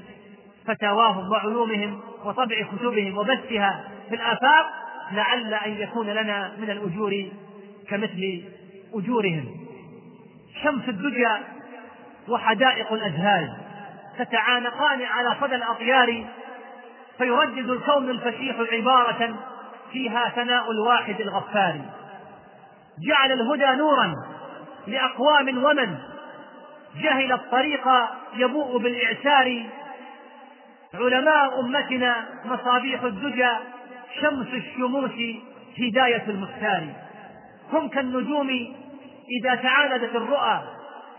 [0.65, 4.65] فتاواهم وعلومهم وطبع كتبهم وبثها في الآفاق
[5.11, 7.25] لعل أن يكون لنا من الأجور
[7.89, 8.43] كمثل
[8.93, 9.45] أجورهم.
[10.63, 11.33] شمس الدجى
[12.27, 13.49] وحدائق الأزهار
[14.17, 16.25] تتعانقان على صدى الأطيار
[17.17, 19.35] فيردد الكون الفسيح عبارة
[19.91, 21.81] فيها ثناء الواحد الغفار.
[23.07, 24.15] جعل الهدى نورا
[24.87, 25.97] لأقوام ومن
[27.01, 27.87] جهل الطريق
[28.35, 29.63] يبوء بالإعسار.
[30.93, 33.49] علماء أمتنا مصابيح الدجى
[34.21, 35.11] شمس الشموس
[35.79, 36.87] هداية المختار.
[37.73, 38.75] هم كالنجوم
[39.41, 40.61] إذا تعاندت الرؤى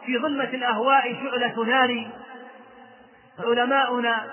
[0.06, 2.06] في ظلمة الأهواء شعلة نار.
[3.38, 4.26] علماؤنا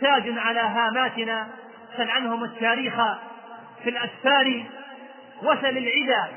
[0.00, 1.48] تاج على هاماتنا
[1.96, 2.94] سل عنهم التاريخ
[3.84, 4.64] في الأسفار.
[5.42, 6.28] وسل العدا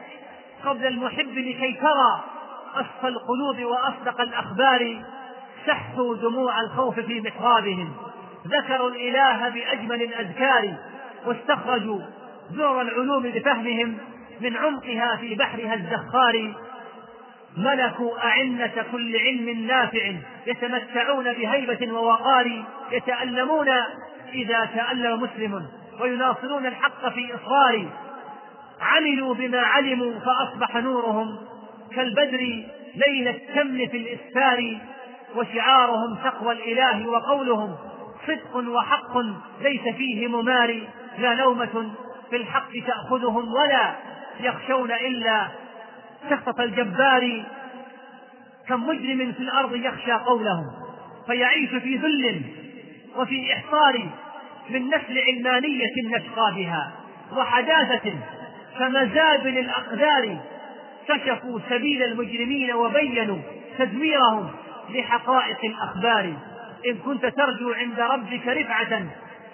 [0.65, 2.23] قبل المحب لكي ترى
[2.75, 5.01] أصفى القلوب وأصدق الأخبار
[5.67, 7.93] سحوا دموع الخوف في محرابهم.
[8.47, 10.73] ذكروا الإله بأجمل الأذكار
[11.25, 11.99] واستخرجوا
[12.51, 13.97] زور العلوم بفهمهم
[14.41, 16.53] من عمقها في بحرها الزخار.
[17.57, 20.13] ملكوا أعنة كل علم نافع
[20.47, 23.69] يتمتعون بهيبة ووقار يتألمون
[24.33, 25.67] إذا تألم مسلم
[26.01, 27.87] ويناصرون الحق في إصرار.
[28.83, 31.37] عملوا بما علموا فأصبح نورهم
[31.95, 32.63] كالبدر
[32.95, 34.77] ليل التمن في الإسفار
[35.35, 37.75] وشعارهم تقوى الإله وقولهم
[38.27, 39.17] صدق وحق
[39.61, 41.91] ليس فيه مماري لا نومة
[42.29, 43.95] في الحق تأخذهم ولا
[44.39, 45.47] يخشون إلا
[46.29, 47.43] سخط الجبار
[48.67, 50.65] كم مجرم في الأرض يخشى قولهم
[51.27, 52.41] فيعيش في ذل
[53.15, 54.09] وفي إحصار
[54.69, 56.93] من نسل علمانية نشقى بها
[57.37, 58.13] وحداثة
[58.79, 60.37] كمزابل الأقدار
[61.07, 63.37] كشفوا سبيل المجرمين وبينوا
[63.77, 64.51] تدميرهم
[64.89, 66.33] لحقائق الأخبار.
[66.85, 69.03] إن كنت ترجو عند ربك رفعة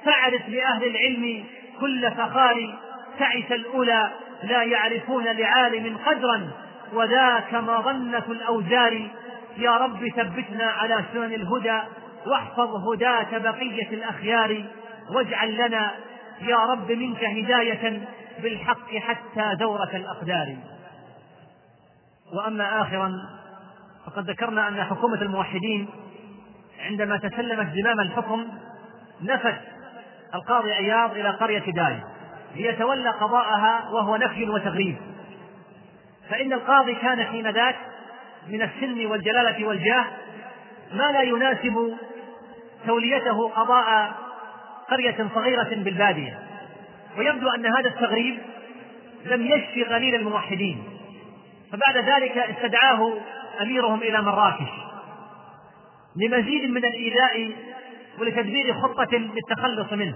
[0.06, 1.44] فاعرف لأهل العلم
[1.80, 2.78] كل فخار.
[3.20, 4.10] تعس الأولى
[4.44, 6.52] لا يعرفون لعالم قدرا
[6.94, 9.08] وذاك مظنة الأوزار.
[9.58, 11.80] يا رب ثبتنا على سنن الهدى
[12.28, 14.64] واحفظ هداة بقية الأخيار.
[15.16, 15.92] واجعل لنا
[16.42, 18.02] يا رب منك هداية
[18.42, 20.58] بالحق حتى دورة الأقدار.
[22.34, 23.12] وأما آخرا
[24.06, 25.90] فقد ذكرنا أن حكومة الموحدين
[26.80, 28.48] عندما تسلمت زمام الحكم
[29.22, 29.58] نفت
[30.36, 32.00] القاضي عياض إلى قرية داي.
[32.56, 34.98] ليتولى قضاءها وهو نفي وتغريب.
[36.30, 37.76] فإن القاضي كان حين ذاك
[38.48, 40.06] من السن والجلالة والجاه
[40.94, 41.98] ما لا يناسب
[42.88, 44.12] توليته قضاء
[44.90, 46.49] قرية صغيرة بالبادية.
[47.18, 48.40] ويبدو أن هذا التغريب
[49.26, 50.84] لم يشفي غليل الموحدين.
[51.72, 53.14] فبعد ذلك استدعاه
[53.62, 54.72] أميرهم إلى مراكش
[56.16, 57.52] لمزيد من الإيذاء
[58.20, 60.16] ولتدبير خطة للتخلص منه.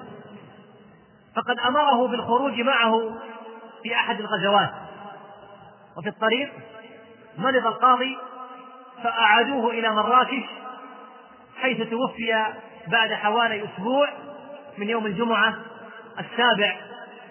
[1.36, 3.20] فقد أمره بالخروج معه
[3.84, 4.72] في أحد الغزوات.
[5.98, 6.52] وفي الطريق
[7.38, 8.18] مرض القاضي
[9.04, 10.44] فأعادوه إلى مراكش
[11.62, 12.46] حيث توفي
[12.88, 14.10] بعد حوالي أسبوع
[14.78, 15.56] من يوم الجمعة
[16.20, 16.76] السابع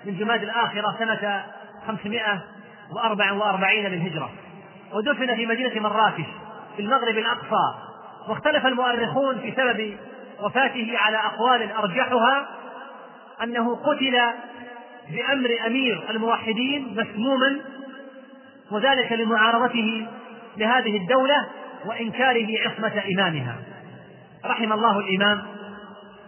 [0.05, 1.45] من جماد الآخرة سنة
[1.87, 4.30] 544 للهجرة.
[4.93, 6.26] ودفن في مدينة مراكش
[6.76, 7.74] في المغرب الأقصى.
[8.28, 9.97] واختلف المؤرخون في سبب
[10.43, 12.49] وفاته على أقوال أرجحها
[13.43, 14.20] أنه قتل
[15.11, 17.61] بأمر أمير الموحدين مسموما
[18.70, 20.07] وذلك لمعارضته
[20.57, 21.47] لهذه الدولة
[21.85, 23.57] وإنكاره عصمة إمامها.
[24.45, 25.43] رحم الله الإمام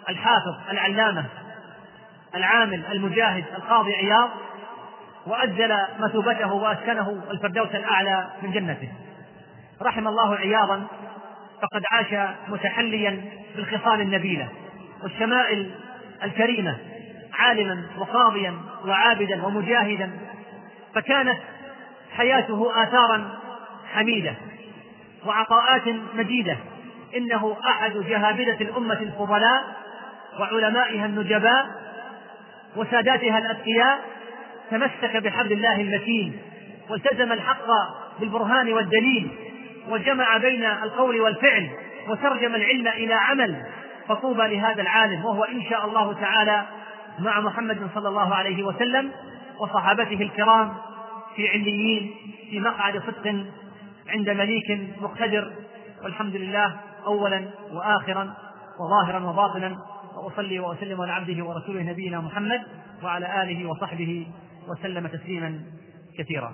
[0.09, 1.25] الحافظ العلامة
[2.37, 4.31] العامل المجاهد القاضي عياض
[5.27, 8.89] وأجل مثوبته وأسكنه الفردوس الأعلى من جنته.
[9.83, 10.87] رحم الله عياضا
[11.63, 13.23] فقد عاش متحليا
[13.57, 14.49] بالخصال النبيلة
[15.03, 15.71] والشمائل
[16.23, 16.77] الكريمة
[17.33, 18.55] عالما وقاضيا
[18.87, 20.11] وعابدا ومجاهدا
[20.95, 21.39] فكانت
[22.17, 23.31] حياته آثارا
[23.95, 24.35] حميدة
[25.27, 26.57] وعطاءات مجيدة.
[27.17, 29.65] إنه أحد جهابذة الأمة الفضلاء
[30.41, 31.84] وعلمائها النجباء
[32.77, 34.01] وساداتها الأتقياء
[34.71, 36.39] تمسك بحبل الله المتين
[36.91, 37.67] والتزم الحق
[38.21, 39.29] بالبرهان والدليل
[39.89, 41.71] وجمع بين القول والفعل
[42.09, 43.63] وترجم العلم إلى عمل
[44.09, 46.67] فطوبى لهذا العالم وهو إن شاء الله تعالى
[47.19, 49.11] مع محمد صلى الله عليه وسلم
[49.59, 50.75] وصحابته الكرام
[51.37, 52.15] في عليين
[52.51, 53.45] في مقعد صدق
[54.09, 55.53] عند مليك مقتدر
[56.05, 58.35] والحمد لله اولا واخرا
[58.81, 59.77] وظاهرا وباطنا.
[60.17, 62.61] وأصلي وأسلم على عبده ورسوله نبينا محمد
[63.03, 64.27] وعلى آله وصحبه
[64.69, 65.61] وسلم تسليما
[66.19, 66.53] كثيرة